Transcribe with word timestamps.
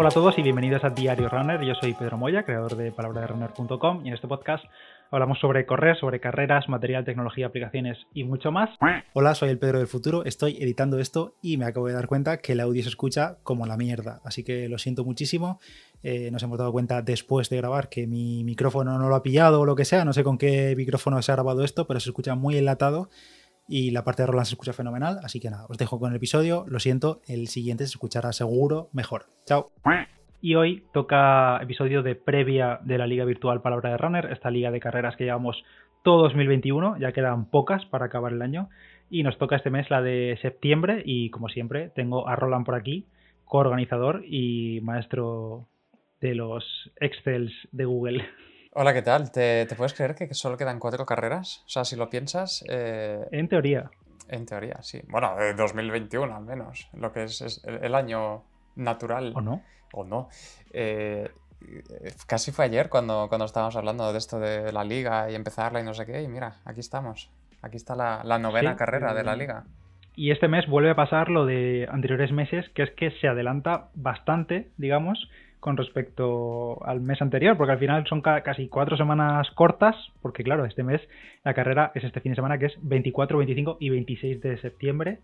Hola 0.00 0.10
a 0.10 0.12
todos 0.12 0.38
y 0.38 0.42
bienvenidos 0.42 0.84
a 0.84 0.90
Diario 0.90 1.28
Runner. 1.28 1.60
Yo 1.60 1.74
soy 1.74 1.92
Pedro 1.92 2.16
Moya, 2.18 2.44
creador 2.44 2.76
de 2.76 2.92
palabraderunner.com 2.92 4.06
y 4.06 4.08
en 4.10 4.14
este 4.14 4.28
podcast 4.28 4.64
hablamos 5.10 5.40
sobre 5.40 5.66
correr, 5.66 5.98
sobre 5.98 6.20
carreras, 6.20 6.68
material, 6.68 7.04
tecnología, 7.04 7.46
aplicaciones 7.46 7.98
y 8.14 8.22
mucho 8.22 8.52
más. 8.52 8.70
Hola, 9.12 9.34
soy 9.34 9.48
el 9.48 9.58
Pedro 9.58 9.78
del 9.78 9.88
futuro, 9.88 10.24
estoy 10.24 10.56
editando 10.60 11.00
esto 11.00 11.34
y 11.42 11.56
me 11.56 11.64
acabo 11.64 11.88
de 11.88 11.94
dar 11.94 12.06
cuenta 12.06 12.36
que 12.36 12.52
el 12.52 12.60
audio 12.60 12.80
se 12.84 12.90
escucha 12.90 13.38
como 13.42 13.66
la 13.66 13.76
mierda, 13.76 14.20
así 14.24 14.44
que 14.44 14.68
lo 14.68 14.78
siento 14.78 15.04
muchísimo. 15.04 15.58
Eh, 16.04 16.30
nos 16.30 16.44
hemos 16.44 16.58
dado 16.58 16.70
cuenta 16.70 17.02
después 17.02 17.50
de 17.50 17.56
grabar 17.56 17.88
que 17.88 18.06
mi 18.06 18.44
micrófono 18.44 19.00
no 19.00 19.08
lo 19.08 19.16
ha 19.16 19.24
pillado 19.24 19.62
o 19.62 19.66
lo 19.66 19.74
que 19.74 19.84
sea, 19.84 20.04
no 20.04 20.12
sé 20.12 20.22
con 20.22 20.38
qué 20.38 20.74
micrófono 20.76 21.20
se 21.22 21.32
ha 21.32 21.34
grabado 21.34 21.64
esto, 21.64 21.88
pero 21.88 21.98
se 21.98 22.10
escucha 22.10 22.36
muy 22.36 22.56
enlatado 22.56 23.10
y 23.68 23.90
la 23.90 24.02
parte 24.02 24.22
de 24.22 24.26
Roland 24.26 24.46
se 24.46 24.54
escucha 24.54 24.72
fenomenal, 24.72 25.20
así 25.22 25.38
que 25.38 25.50
nada, 25.50 25.66
os 25.68 25.76
dejo 25.76 26.00
con 26.00 26.10
el 26.10 26.16
episodio, 26.16 26.64
lo 26.66 26.80
siento, 26.80 27.20
el 27.28 27.48
siguiente 27.48 27.84
se 27.84 27.90
escuchará 27.90 28.32
seguro 28.32 28.88
mejor. 28.92 29.26
Chao. 29.44 29.66
Y 30.40 30.54
hoy 30.54 30.84
toca 30.92 31.58
episodio 31.60 32.02
de 32.02 32.14
previa 32.14 32.78
de 32.82 32.96
la 32.96 33.06
Liga 33.06 33.24
Virtual 33.24 33.60
Palabra 33.60 33.90
de 33.90 33.98
Runner, 33.98 34.32
esta 34.32 34.50
liga 34.50 34.70
de 34.70 34.80
carreras 34.80 35.16
que 35.16 35.24
llevamos 35.24 35.62
todo 36.02 36.22
2021, 36.22 36.98
ya 36.98 37.12
quedan 37.12 37.50
pocas 37.50 37.84
para 37.86 38.06
acabar 38.06 38.32
el 38.32 38.40
año, 38.40 38.70
y 39.10 39.22
nos 39.22 39.36
toca 39.36 39.56
este 39.56 39.70
mes 39.70 39.90
la 39.90 40.00
de 40.00 40.38
septiembre, 40.40 41.02
y 41.04 41.30
como 41.30 41.48
siempre, 41.48 41.90
tengo 41.90 42.28
a 42.28 42.36
Roland 42.36 42.64
por 42.64 42.74
aquí, 42.74 43.06
coorganizador 43.44 44.24
y 44.24 44.80
maestro 44.82 45.66
de 46.20 46.34
los 46.34 46.64
Excels 47.00 47.52
de 47.72 47.84
Google. 47.84 48.24
Hola, 48.74 48.92
¿qué 48.92 49.02
tal? 49.02 49.32
¿Te, 49.32 49.66
puedes 49.76 49.94
creer 49.94 50.14
que 50.14 50.32
solo 50.34 50.56
quedan 50.56 50.78
cuatro 50.78 51.06
carreras? 51.06 51.62
O 51.66 51.68
sea, 51.68 51.84
si 51.84 51.96
lo 51.96 52.10
piensas... 52.10 52.64
Eh, 52.68 53.26
en 53.32 53.48
teoría. 53.48 53.90
En 54.28 54.44
teoría, 54.44 54.82
sí. 54.82 55.00
Bueno, 55.08 55.34
de 55.36 55.54
2021 55.54 56.34
al 56.34 56.44
menos, 56.44 56.88
lo 56.92 57.10
que 57.12 57.24
es, 57.24 57.62
el, 57.64 57.94
año 57.94 58.44
natural. 58.76 59.32
¿O 59.34 59.40
no? 59.40 59.62
O 59.92 60.04
no. 60.04 60.28
Eh, 60.72 61.30
casi 62.26 62.52
fue 62.52 62.66
ayer 62.66 62.90
cuando, 62.90 63.26
cuando 63.28 63.46
estábamos 63.46 63.74
hablando 63.76 64.12
de 64.12 64.18
esto 64.18 64.38
de 64.38 64.70
la 64.70 64.84
liga 64.84 65.30
y 65.30 65.34
empezarla 65.34 65.80
y 65.80 65.84
no 65.84 65.94
sé 65.94 66.04
qué, 66.04 66.22
y 66.22 66.28
mira, 66.28 66.56
aquí 66.66 66.80
estamos. 66.80 67.30
Aquí 67.62 67.76
está 67.76 67.96
la, 67.96 68.38
novena 68.38 68.76
carrera 68.76 69.14
de 69.14 69.24
la 69.24 69.32
eh, 69.32 69.38
liga. 69.38 69.64
Y 70.14 70.30
este 70.30 70.46
mes 70.46 70.66
vuelve 70.66 70.90
a 70.90 70.94
pasar 70.94 71.30
lo 71.30 71.46
de 71.46 71.88
anteriores 71.90 72.32
meses, 72.32 72.68
que 72.74 72.82
es 72.82 72.90
que 72.90 73.12
se 73.12 73.28
adelanta 73.28 73.88
bastante, 73.94 74.70
digamos, 74.76 75.28
con 75.60 75.76
respecto 75.76 76.84
al 76.84 77.00
mes 77.00 77.20
anterior, 77.20 77.56
porque 77.56 77.72
al 77.72 77.78
final 77.78 78.06
son 78.06 78.20
casi 78.20 78.68
cuatro 78.68 78.96
semanas 78.96 79.50
cortas, 79.52 79.96
porque 80.22 80.44
claro, 80.44 80.64
este 80.64 80.82
mes 80.82 81.00
la 81.44 81.54
carrera 81.54 81.92
es 81.94 82.04
este 82.04 82.20
fin 82.20 82.32
de 82.32 82.36
semana 82.36 82.58
que 82.58 82.66
es 82.66 82.74
24, 82.80 83.38
25 83.38 83.78
y 83.80 83.90
26 83.90 84.40
de 84.40 84.58
septiembre, 84.60 85.20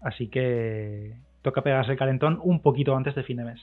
así 0.00 0.28
que 0.28 1.14
toca 1.42 1.62
pegarse 1.62 1.92
el 1.92 1.98
calentón 1.98 2.40
un 2.42 2.60
poquito 2.62 2.96
antes 2.96 3.14
de 3.14 3.22
fin 3.22 3.36
de 3.36 3.44
mes. 3.44 3.60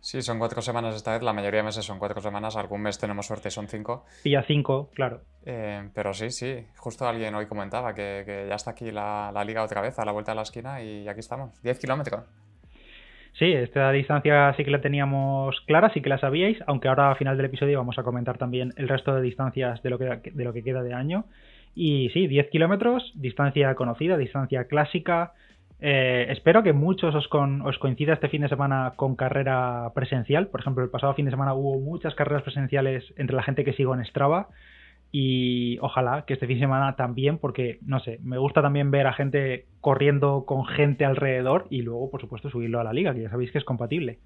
Sí, 0.00 0.22
son 0.22 0.38
cuatro 0.38 0.62
semanas 0.62 0.94
esta 0.94 1.12
vez, 1.12 1.22
la 1.22 1.32
mayoría 1.32 1.60
de 1.60 1.64
meses 1.64 1.84
son 1.84 1.98
cuatro 1.98 2.20
semanas, 2.20 2.54
algún 2.54 2.82
mes 2.82 2.98
tenemos 2.98 3.26
suerte 3.26 3.50
son 3.50 3.66
cinco. 3.66 4.04
Y 4.22 4.32
ya 4.32 4.42
cinco, 4.42 4.90
claro. 4.94 5.22
Eh, 5.44 5.88
pero 5.94 6.14
sí, 6.14 6.30
sí, 6.30 6.64
justo 6.76 7.08
alguien 7.08 7.34
hoy 7.34 7.46
comentaba 7.46 7.94
que, 7.94 8.46
ya 8.48 8.54
está 8.54 8.72
aquí 8.72 8.92
la, 8.92 9.32
la, 9.32 9.42
liga 9.42 9.64
otra 9.64 9.80
vez, 9.80 9.98
a 9.98 10.04
la 10.04 10.12
vuelta 10.12 10.32
de 10.32 10.36
la 10.36 10.42
esquina 10.42 10.80
y 10.82 11.08
aquí 11.08 11.20
estamos, 11.20 11.60
10 11.62 11.78
kilómetros. 11.80 12.24
Sí, 13.38 13.52
esta 13.52 13.92
distancia 13.92 14.54
sí 14.56 14.64
que 14.64 14.70
la 14.70 14.80
teníamos 14.80 15.60
clara, 15.66 15.90
sí 15.92 16.00
que 16.00 16.08
la 16.08 16.16
sabíais, 16.16 16.56
aunque 16.66 16.88
ahora 16.88 17.10
al 17.10 17.16
final 17.16 17.36
del 17.36 17.46
episodio 17.46 17.76
vamos 17.76 17.98
a 17.98 18.02
comentar 18.02 18.38
también 18.38 18.72
el 18.76 18.88
resto 18.88 19.14
de 19.14 19.20
distancias 19.20 19.82
de 19.82 19.90
lo 19.90 19.98
que, 19.98 20.32
de 20.32 20.44
lo 20.44 20.54
que 20.54 20.62
queda 20.62 20.82
de 20.82 20.94
año. 20.94 21.26
Y 21.74 22.08
sí, 22.14 22.28
10 22.28 22.48
kilómetros, 22.48 23.12
distancia 23.14 23.74
conocida, 23.74 24.16
distancia 24.16 24.64
clásica. 24.64 25.34
Eh, 25.80 26.28
espero 26.30 26.62
que 26.62 26.72
muchos 26.72 27.14
os, 27.14 27.28
os 27.30 27.78
coincida 27.78 28.14
este 28.14 28.30
fin 28.30 28.40
de 28.40 28.48
semana 28.48 28.94
con 28.96 29.16
carrera 29.16 29.90
presencial. 29.94 30.46
Por 30.46 30.60
ejemplo, 30.60 30.82
el 30.82 30.88
pasado 30.88 31.12
fin 31.12 31.26
de 31.26 31.30
semana 31.30 31.52
hubo 31.52 31.78
muchas 31.78 32.14
carreras 32.14 32.42
presenciales 32.42 33.04
entre 33.18 33.36
la 33.36 33.42
gente 33.42 33.66
que 33.66 33.74
sigo 33.74 33.94
en 33.94 34.02
Strava 34.06 34.48
y 35.12 35.78
ojalá 35.80 36.24
que 36.26 36.34
este 36.34 36.46
fin 36.46 36.56
de 36.56 36.64
semana 36.64 36.96
también, 36.96 37.38
porque 37.38 37.78
no 37.82 38.00
sé, 38.00 38.18
me 38.22 38.38
gusta 38.38 38.62
también 38.62 38.90
ver 38.90 39.06
a 39.06 39.12
gente 39.12 39.66
corriendo 39.80 40.44
con 40.46 40.66
gente 40.66 41.04
alrededor 41.04 41.66
y 41.70 41.82
luego, 41.82 42.10
por 42.10 42.20
supuesto, 42.20 42.50
subirlo 42.50 42.80
a 42.80 42.84
la 42.84 42.92
liga, 42.92 43.14
que 43.14 43.22
ya 43.22 43.30
sabéis 43.30 43.50
que 43.50 43.58
es 43.58 43.64
compatible. 43.64 44.18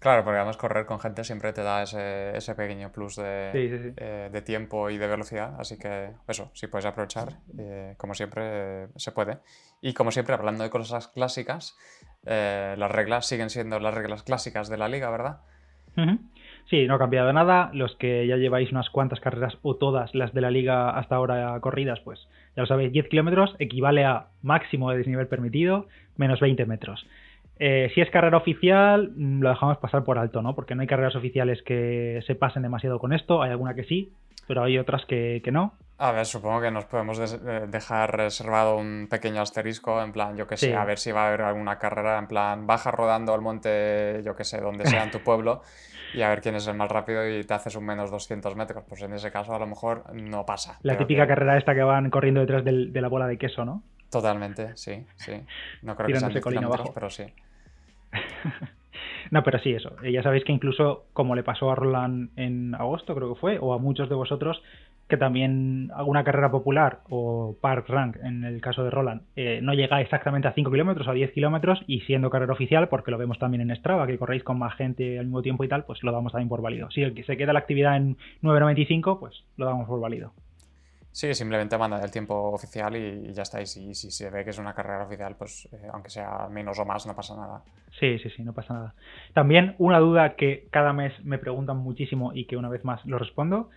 Claro, 0.00 0.24
porque 0.24 0.38
además 0.38 0.56
correr 0.56 0.86
con 0.86 0.98
gente 0.98 1.24
siempre 1.24 1.52
te 1.52 1.62
da 1.62 1.82
ese, 1.82 2.34
ese 2.34 2.54
pequeño 2.54 2.90
plus 2.90 3.16
de, 3.16 3.50
eh, 3.98 4.30
de, 4.32 4.42
tiempo 4.42 4.88
y 4.88 4.96
de 4.96 5.06
velocidad, 5.06 5.56
así 5.60 5.78
que 5.78 6.12
eso, 6.26 6.50
si 6.54 6.68
puedes 6.68 6.86
aprovechar, 6.86 7.40
eh, 7.58 7.96
como 7.98 8.14
siempre 8.14 8.88
se 8.96 9.12
puede. 9.12 9.40
Y 9.82 9.92
como 9.92 10.10
siempre, 10.10 10.34
hablando 10.34 10.64
de 10.64 10.70
cosas 10.70 11.08
clásicas, 11.08 11.76
eh, 12.24 12.76
las 12.78 12.90
reglas 12.90 13.26
siguen 13.26 13.50
siendo 13.50 13.78
las 13.78 13.92
reglas 13.92 14.22
clásicas 14.22 14.70
de 14.70 14.78
la 14.78 14.88
liga, 14.88 15.10
¿verdad? 15.10 15.40
Sí, 16.70 16.86
no 16.86 16.94
ha 16.94 16.98
cambiado 16.98 17.32
nada. 17.32 17.70
Los 17.74 17.96
que 17.96 18.28
ya 18.28 18.36
lleváis 18.36 18.70
unas 18.70 18.88
cuantas 18.90 19.18
carreras 19.18 19.58
o 19.62 19.74
todas 19.74 20.14
las 20.14 20.32
de 20.32 20.40
la 20.40 20.52
liga 20.52 20.90
hasta 20.90 21.16
ahora 21.16 21.58
corridas, 21.60 21.98
pues 22.00 22.28
ya 22.54 22.62
lo 22.62 22.66
sabéis, 22.66 22.92
10 22.92 23.08
kilómetros 23.08 23.56
equivale 23.58 24.04
a 24.04 24.26
máximo 24.42 24.90
de 24.90 24.98
desnivel 24.98 25.26
permitido 25.26 25.86
menos 26.16 26.38
20 26.38 26.64
metros. 26.66 27.04
Eh, 27.58 27.90
si 27.92 28.00
es 28.00 28.08
carrera 28.10 28.36
oficial, 28.36 29.10
mm, 29.16 29.40
lo 29.40 29.48
dejamos 29.48 29.78
pasar 29.78 30.04
por 30.04 30.16
alto, 30.16 30.42
¿no? 30.42 30.54
Porque 30.54 30.76
no 30.76 30.82
hay 30.82 30.86
carreras 30.86 31.16
oficiales 31.16 31.60
que 31.62 32.22
se 32.24 32.36
pasen 32.36 32.62
demasiado 32.62 33.00
con 33.00 33.12
esto. 33.12 33.42
Hay 33.42 33.50
alguna 33.50 33.74
que 33.74 33.84
sí, 33.84 34.12
pero 34.46 34.62
hay 34.62 34.78
otras 34.78 35.04
que, 35.06 35.42
no. 35.50 35.74
A 36.02 36.12
ver, 36.12 36.24
supongo 36.24 36.62
que 36.62 36.70
nos 36.70 36.86
podemos 36.86 37.18
eh, 37.18 37.66
dejar 37.68 38.16
reservado 38.16 38.78
un 38.78 39.06
pequeño 39.10 39.42
asterisco, 39.42 40.02
en 40.02 40.12
plan, 40.12 40.34
yo 40.34 40.46
que 40.46 40.56
sé, 40.56 40.74
a 40.74 40.82
ver 40.86 40.98
si 40.98 41.12
va 41.12 41.24
a 41.24 41.28
haber 41.28 41.42
alguna 41.42 41.78
carrera, 41.78 42.18
en 42.18 42.26
plan, 42.26 42.66
baja 42.66 42.90
rodando 42.90 43.34
al 43.34 43.42
monte, 43.42 44.22
yo 44.24 44.34
que 44.34 44.44
sé, 44.44 44.62
donde 44.62 44.86
sea 44.86 45.04
en 45.04 45.10
tu 45.10 45.18
pueblo, 45.24 45.60
y 46.14 46.22
a 46.22 46.30
ver 46.30 46.40
quién 46.40 46.54
es 46.54 46.66
el 46.66 46.74
más 46.74 46.90
rápido 46.90 47.28
y 47.28 47.44
te 47.44 47.52
haces 47.52 47.76
un 47.76 47.84
menos 47.84 48.10
200 48.10 48.56
metros. 48.56 48.82
Pues 48.88 49.02
en 49.02 49.12
ese 49.12 49.30
caso 49.30 49.54
a 49.54 49.58
lo 49.58 49.66
mejor 49.66 50.04
no 50.14 50.46
pasa. 50.46 50.78
La 50.82 50.96
típica 50.96 51.26
carrera 51.26 51.58
esta 51.58 51.74
que 51.74 51.82
van 51.82 52.08
corriendo 52.08 52.40
detrás 52.40 52.64
de 52.64 53.00
la 53.00 53.08
bola 53.08 53.26
de 53.26 53.36
queso, 53.36 53.66
¿no? 53.66 53.82
Totalmente, 54.10 54.74
sí, 54.78 55.04
sí. 55.16 55.32
No 55.82 55.96
creo 55.96 56.08
que 56.08 56.18
sean 56.18 56.32
kilómetros, 56.32 56.90
pero 56.94 57.10
sí. 57.10 57.24
no, 59.30 59.42
pero 59.42 59.58
sí, 59.58 59.74
eso. 59.74 59.94
Ya 60.02 60.22
sabéis 60.22 60.44
que 60.44 60.52
incluso 60.52 61.04
como 61.12 61.36
le 61.36 61.42
pasó 61.42 61.70
a 61.70 61.74
Roland 61.74 62.30
en 62.36 62.74
agosto, 62.74 63.14
creo 63.14 63.34
que 63.34 63.40
fue, 63.40 63.58
o 63.60 63.74
a 63.74 63.78
muchos 63.78 64.08
de 64.08 64.14
vosotros, 64.14 64.62
que 65.10 65.18
también 65.18 65.90
alguna 65.94 66.24
carrera 66.24 66.50
popular 66.50 67.00
o 67.10 67.56
park 67.60 67.88
rank, 67.88 68.16
en 68.22 68.44
el 68.44 68.62
caso 68.62 68.82
de 68.82 68.90
Roland, 68.90 69.22
eh, 69.36 69.60
no 69.62 69.74
llega 69.74 70.00
exactamente 70.00 70.48
a 70.48 70.54
5 70.54 70.70
kilómetros 70.70 71.06
o 71.06 71.10
a 71.10 71.14
10 71.14 71.32
kilómetros 71.32 71.82
y 71.86 72.00
siendo 72.02 72.30
carrera 72.30 72.54
oficial, 72.54 72.88
porque 72.88 73.10
lo 73.10 73.18
vemos 73.18 73.38
también 73.38 73.60
en 73.60 73.76
Strava, 73.76 74.06
que 74.06 74.16
corréis 74.16 74.42
con 74.42 74.58
más 74.58 74.74
gente 74.76 75.18
al 75.18 75.26
mismo 75.26 75.42
tiempo 75.42 75.64
y 75.64 75.68
tal, 75.68 75.84
pues 75.84 76.02
lo 76.02 76.12
damos 76.12 76.32
también 76.32 76.48
por 76.48 76.62
válido. 76.62 76.90
Si 76.90 77.02
el 77.02 77.12
que 77.12 77.24
se 77.24 77.36
queda 77.36 77.52
la 77.52 77.58
actividad 77.58 77.96
en 77.96 78.16
9.95, 78.42 79.18
pues 79.18 79.44
lo 79.56 79.66
damos 79.66 79.86
por 79.86 80.00
válido. 80.00 80.32
Sí, 81.12 81.34
simplemente 81.34 81.76
manda 81.76 82.00
el 82.02 82.10
tiempo 82.10 82.34
oficial 82.52 82.96
y, 82.96 83.32
ya 83.32 83.42
está. 83.42 83.60
Y 83.60 83.66
si, 83.66 83.94
se 83.94 84.30
ve 84.30 84.44
que 84.44 84.50
es 84.50 84.58
una 84.58 84.74
carrera 84.74 85.04
oficial, 85.04 85.34
pues 85.36 85.68
eh, 85.72 85.88
aunque 85.92 86.08
sea 86.08 86.48
menos 86.48 86.78
o 86.78 86.84
más, 86.84 87.04
no 87.06 87.16
pasa 87.16 87.36
nada. 87.36 87.62
Sí, 87.98 88.18
sí, 88.20 88.30
sí, 88.30 88.44
no 88.44 88.52
pasa 88.52 88.74
nada. 88.74 88.94
También 89.34 89.74
una 89.78 89.98
duda 89.98 90.36
que 90.36 90.68
cada 90.70 90.92
mes 90.92 91.12
me 91.24 91.38
preguntan 91.38 91.78
muchísimo 91.78 92.32
y 92.32 92.44
que 92.44 92.56
una 92.56 92.68
vez 92.68 92.84
más 92.84 93.04
lo 93.06 93.18
respondo 93.18 93.70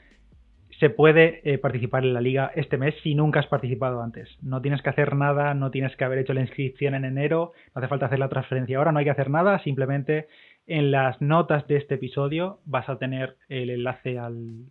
se 0.84 0.90
puede 0.90 1.40
eh, 1.46 1.58
participar 1.60 2.04
en 2.04 2.14
la 2.14 2.20
liga 2.20 2.52
este 2.56 2.78
mes 2.78 2.94
si 3.04 3.16
nunca 3.16 3.40
has 3.40 3.48
participado 3.48 4.02
antes. 4.02 4.28
No 4.42 4.62
tienes 4.62 4.82
que 4.82 4.90
hacer 4.90 5.16
nada, 5.16 5.54
no 5.54 5.72
tienes 5.72 5.96
que 5.96 6.04
haber 6.04 6.20
hecho 6.20 6.34
la 6.34 6.42
inscripción 6.42 6.94
en 6.94 7.06
enero, 7.06 7.54
no 7.74 7.80
hace 7.80 7.88
falta 7.88 8.08
hacer 8.08 8.20
la 8.20 8.28
transferencia 8.28 8.78
ahora, 8.78 8.92
no 8.92 9.00
hay 9.00 9.06
que 9.06 9.12
hacer 9.12 9.30
nada, 9.30 9.60
simplemente 9.60 10.28
en 10.68 10.92
las 10.92 11.22
notas 11.22 11.66
de 11.68 11.78
este 11.78 11.96
episodio 11.96 12.60
vas 12.66 12.90
a 12.90 12.98
tener 12.98 13.38
el 13.48 13.70
enlace 13.70 14.20
al, 14.20 14.66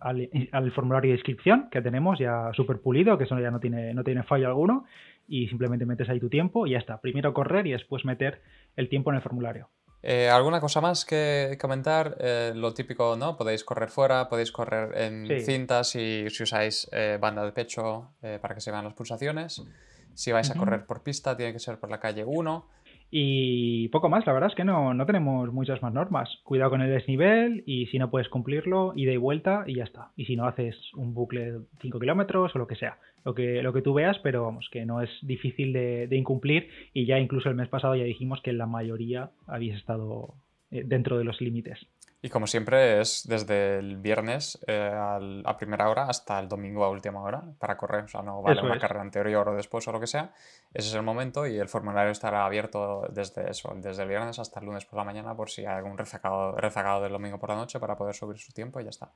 al, 0.00 0.72
formulario 0.72 1.12
de 1.12 1.16
inscripción 1.16 1.70
que 1.70 1.80
tenemos 1.80 2.18
ya 2.18 2.50
súper 2.52 2.82
pulido, 2.82 3.16
que 3.16 3.24
eso 3.24 3.38
ya 3.38 3.50
no 3.50 3.58
tiene, 3.58 3.94
no 3.94 4.04
tiene 4.04 4.22
fallo 4.22 4.48
alguno, 4.48 4.84
y 5.26 5.48
simplemente 5.48 5.86
metes 5.86 6.10
ahí 6.10 6.20
tu 6.20 6.28
tiempo 6.28 6.66
y 6.66 6.72
ya 6.72 6.78
está. 6.78 7.00
Primero 7.00 7.32
correr 7.32 7.66
y 7.66 7.72
después 7.72 8.04
meter 8.04 8.42
el 8.76 8.90
tiempo 8.90 9.08
en 9.12 9.16
el 9.16 9.22
formulario. 9.22 9.70
Eh, 10.06 10.28
¿Alguna 10.28 10.60
cosa 10.60 10.82
más 10.82 11.06
que 11.06 11.56
comentar? 11.58 12.18
Eh, 12.20 12.52
lo 12.54 12.74
típico, 12.74 13.16
¿no? 13.16 13.38
Podéis 13.38 13.64
correr 13.64 13.88
fuera, 13.88 14.28
podéis 14.28 14.52
correr 14.52 14.98
en 14.98 15.26
cintas 15.42 15.96
y 15.96 16.28
si 16.28 16.42
usáis 16.42 16.86
eh, 16.92 17.16
banda 17.18 17.42
de 17.42 17.52
pecho 17.52 18.10
para 18.42 18.54
que 18.54 18.60
se 18.60 18.70
vean 18.70 18.84
las 18.84 18.92
pulsaciones. 18.92 19.62
Si 20.12 20.30
vais 20.30 20.50
a 20.50 20.54
correr 20.54 20.84
por 20.84 21.02
pista, 21.02 21.34
tiene 21.34 21.54
que 21.54 21.58
ser 21.58 21.80
por 21.80 21.90
la 21.90 22.00
calle 22.00 22.22
1. 22.22 22.68
Y 23.16 23.90
poco 23.90 24.08
más, 24.08 24.26
la 24.26 24.32
verdad 24.32 24.50
es 24.50 24.56
que 24.56 24.64
no, 24.64 24.92
no 24.92 25.06
tenemos 25.06 25.52
muchas 25.52 25.80
más 25.82 25.94
normas. 25.94 26.28
Cuidado 26.42 26.70
con 26.70 26.82
el 26.82 26.90
desnivel 26.90 27.62
y 27.64 27.86
si 27.86 28.00
no 28.00 28.10
puedes 28.10 28.28
cumplirlo, 28.28 28.92
ida 28.96 29.12
y 29.12 29.16
vuelta 29.16 29.62
y 29.68 29.76
ya 29.76 29.84
está. 29.84 30.10
Y 30.16 30.24
si 30.24 30.34
no 30.34 30.46
haces 30.46 30.74
un 30.94 31.14
bucle 31.14 31.52
de 31.52 31.60
5 31.80 32.00
kilómetros 32.00 32.52
o 32.56 32.58
lo 32.58 32.66
que 32.66 32.74
sea, 32.74 32.98
lo 33.24 33.32
que, 33.32 33.62
lo 33.62 33.72
que 33.72 33.82
tú 33.82 33.94
veas, 33.94 34.18
pero 34.18 34.42
vamos, 34.42 34.68
que 34.68 34.84
no 34.84 35.00
es 35.00 35.10
difícil 35.22 35.72
de, 35.72 36.08
incumplir 36.10 36.68
y 36.92 37.06
ya 37.06 37.20
incluso 37.20 37.48
el 37.48 37.54
mes 37.54 37.68
pasado 37.68 37.94
ya 37.94 38.02
dijimos 38.02 38.40
que 38.42 38.52
la 38.52 38.66
mayoría 38.66 39.30
habéis 39.46 39.76
estado 39.76 40.34
eh, 40.72 40.82
dentro 40.84 41.16
de 41.16 41.22
los 41.22 41.40
límites. 41.40 41.86
Y 42.24 42.30
como 42.30 42.46
siempre 42.46 43.02
es 43.02 43.28
desde 43.28 43.80
el 43.80 43.98
viernes 43.98 44.58
eh, 44.66 44.90
a 44.90 45.56
primera 45.58 45.90
hora 45.90 46.04
hasta 46.04 46.40
el 46.40 46.48
domingo 46.48 46.82
a 46.82 46.88
última 46.88 47.20
hora 47.20 47.42
para 47.58 47.76
correr. 47.76 48.04
O 48.04 48.08
sea, 48.08 48.22
no 48.22 48.40
vale 48.40 48.62
una 48.62 48.78
carrera 48.78 49.02
anterior 49.02 49.46
o 49.46 49.54
después 49.54 49.86
o 49.88 49.92
lo 49.92 50.00
que 50.00 50.06
sea. 50.06 50.32
Ese 50.72 50.88
es 50.88 50.94
el 50.94 51.02
momento 51.02 51.46
y 51.46 51.58
el 51.58 51.68
formulario 51.68 52.12
estará 52.12 52.46
abierto 52.46 53.02
desde 53.12 53.50
eso, 53.50 53.74
desde 53.76 54.04
el 54.04 54.08
viernes 54.08 54.38
hasta 54.38 54.58
el 54.58 54.64
lunes 54.64 54.86
por 54.86 54.96
la 54.96 55.04
mañana 55.04 55.36
por 55.36 55.50
si 55.50 55.66
hay 55.66 55.76
algún 55.76 55.98
rezagado, 55.98 56.52
rezagado 56.52 57.02
del 57.02 57.12
domingo 57.12 57.38
por 57.38 57.50
la 57.50 57.56
noche 57.56 57.78
para 57.78 57.94
poder 57.94 58.14
subir 58.14 58.38
su 58.38 58.54
tiempo 58.54 58.80
y 58.80 58.84
ya 58.84 58.88
está. 58.90 59.12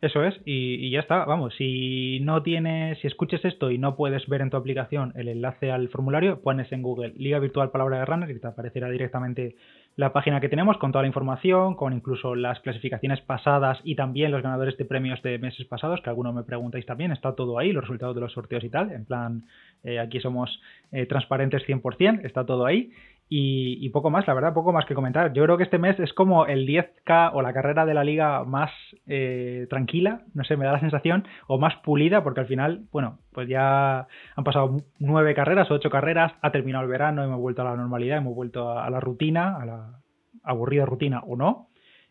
Eso 0.00 0.24
es, 0.24 0.34
y, 0.46 0.90
ya 0.90 1.00
está. 1.00 1.24
Vamos, 1.26 1.54
si 1.56 2.20
no 2.20 2.42
tienes, 2.42 2.98
si 3.00 3.06
escuches 3.06 3.44
esto 3.44 3.70
y 3.70 3.76
no 3.76 3.96
puedes 3.96 4.26
ver 4.28 4.40
en 4.40 4.48
tu 4.48 4.56
aplicación 4.56 5.12
el 5.14 5.28
enlace 5.28 5.70
al 5.70 5.88
formulario, 5.90 6.40
pones 6.40 6.72
en 6.72 6.82
Google 6.82 7.12
Liga 7.16 7.38
Virtual 7.38 7.70
Palabra 7.70 7.98
de 7.98 8.04
Runner 8.06 8.30
y 8.30 8.40
te 8.40 8.46
aparecerá 8.46 8.88
directamente 8.88 9.56
la 10.00 10.14
página 10.14 10.40
que 10.40 10.48
tenemos 10.48 10.78
con 10.78 10.92
toda 10.92 11.02
la 11.02 11.08
información, 11.08 11.74
con 11.74 11.92
incluso 11.92 12.34
las 12.34 12.58
clasificaciones 12.60 13.20
pasadas 13.20 13.78
y 13.84 13.96
también 13.96 14.32
los 14.32 14.42
ganadores 14.42 14.78
de 14.78 14.86
premios 14.86 15.20
de 15.20 15.38
meses 15.38 15.66
pasados, 15.66 16.00
que 16.00 16.08
algunos 16.08 16.34
me 16.34 16.42
preguntáis 16.42 16.86
también, 16.86 17.12
está 17.12 17.34
todo 17.34 17.58
ahí, 17.58 17.70
los 17.70 17.84
resultados 17.84 18.14
de 18.14 18.22
los 18.22 18.32
sorteos 18.32 18.64
y 18.64 18.70
tal, 18.70 18.92
en 18.92 19.04
plan, 19.04 19.44
eh, 19.84 19.98
aquí 19.98 20.18
somos 20.18 20.58
eh, 20.90 21.04
transparentes 21.04 21.64
100%, 21.66 22.24
está 22.24 22.46
todo 22.46 22.64
ahí. 22.64 22.90
Y, 23.32 23.88
poco 23.90 24.10
más, 24.10 24.26
la 24.26 24.34
verdad, 24.34 24.52
poco 24.52 24.72
más 24.72 24.86
que 24.86 24.94
comentar. 24.96 25.32
Yo 25.32 25.44
creo 25.44 25.56
que 25.56 25.62
este 25.62 25.78
mes 25.78 26.00
es 26.00 26.12
como 26.12 26.46
el 26.46 26.66
10K 26.66 27.30
o 27.32 27.42
la 27.42 27.52
carrera 27.52 27.86
de 27.86 27.94
la 27.94 28.02
liga 28.02 28.42
más 28.42 28.72
eh, 29.06 29.68
tranquila, 29.70 30.22
no 30.34 30.42
sé, 30.42 30.56
me 30.56 30.64
da 30.64 30.72
la 30.72 30.80
sensación, 30.80 31.24
o 31.46 31.56
más 31.56 31.76
pulida, 31.76 32.24
porque 32.24 32.40
al 32.40 32.48
final, 32.48 32.86
bueno, 32.90 33.20
pues 33.30 33.48
ya 33.48 34.08
han 34.34 34.44
pasado 34.44 34.78
nueve 34.98 35.32
carreras 35.36 35.70
o 35.70 35.74
ocho 35.74 35.90
carreras, 35.90 36.32
ha 36.42 36.50
terminado 36.50 36.82
el 36.82 36.90
verano, 36.90 37.22
hemos 37.22 37.38
vuelto 37.38 37.62
a 37.62 37.66
la 37.66 37.76
normalidad, 37.76 38.18
hemos 38.18 38.34
vuelto 38.34 38.76
a, 38.76 38.90
la 38.90 38.98
rutina, 38.98 39.58
a 39.58 39.64
la 39.64 40.00
aburrida 40.42 40.84
rutina 40.84 41.20
o 41.20 41.36
no. 41.36 41.68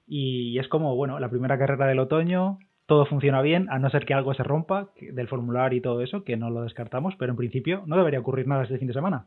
Y 0.08 0.58
es 0.58 0.70
como, 0.70 0.96
bueno, 0.96 1.20
la 1.20 1.30
primera 1.30 1.58
carrera 1.58 1.88
del 1.88 2.00
otoño, 2.00 2.60
todo 2.86 3.06
funciona 3.06 3.42
bien, 3.42 3.68
a 3.70 3.78
no 3.78 3.90
ser 3.90 4.06
que 4.06 4.14
algo 4.14 4.34
se 4.36 4.44
rompa 4.44 4.88
del 5.02 5.28
formulario 5.28 5.80
y 5.80 5.82
todo 5.82 6.02
eso, 6.02 6.24
que 6.24 6.38
no 6.38 6.50
lo 6.50 6.64
descartamos, 6.64 7.16
pero 7.20 7.34
en 7.34 7.38
principio 7.38 7.84
no 7.88 7.98
debería 7.98 8.22
ocurrir 8.22 8.48
nada 8.48 8.64
este 8.64 8.78
fin 8.78 8.88
de 8.88 8.94
semana. 8.94 9.26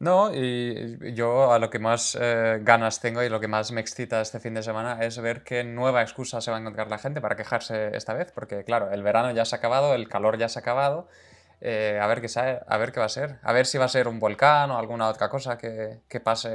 No, 0.00 0.30
y 0.32 1.14
yo 1.14 1.52
a 1.52 1.58
lo 1.58 1.70
que 1.70 1.80
más 1.80 2.16
eh, 2.20 2.60
ganas 2.62 3.00
tengo 3.00 3.22
y 3.24 3.28
lo 3.28 3.40
que 3.40 3.48
más 3.48 3.72
me 3.72 3.80
excita 3.80 4.20
este 4.20 4.38
fin 4.38 4.54
de 4.54 4.62
semana 4.62 5.04
es 5.04 5.20
ver 5.20 5.42
qué 5.42 5.64
nueva 5.64 6.02
excusa 6.02 6.40
se 6.40 6.52
va 6.52 6.56
a 6.56 6.60
encontrar 6.60 6.88
la 6.88 6.98
gente 6.98 7.20
para 7.20 7.34
quejarse 7.34 7.96
esta 7.96 8.14
vez, 8.14 8.30
porque 8.30 8.62
claro, 8.62 8.92
el 8.92 9.02
verano 9.02 9.32
ya 9.32 9.44
se 9.44 9.56
ha 9.56 9.58
acabado, 9.58 9.94
el 9.94 10.08
calor 10.08 10.38
ya 10.38 10.48
se 10.48 10.60
ha 10.60 10.62
acabado, 10.62 11.08
eh, 11.60 11.98
a, 12.00 12.06
ver 12.06 12.20
qué 12.20 12.28
a 12.38 12.78
ver 12.78 12.92
qué 12.92 13.00
va 13.00 13.06
a 13.06 13.08
ser, 13.08 13.38
a 13.42 13.52
ver 13.52 13.66
si 13.66 13.76
va 13.76 13.86
a 13.86 13.88
ser 13.88 14.06
un 14.06 14.20
volcán 14.20 14.70
o 14.70 14.78
alguna 14.78 15.08
otra 15.08 15.28
cosa 15.28 15.58
que, 15.58 15.96
que 16.08 16.20
pase. 16.20 16.54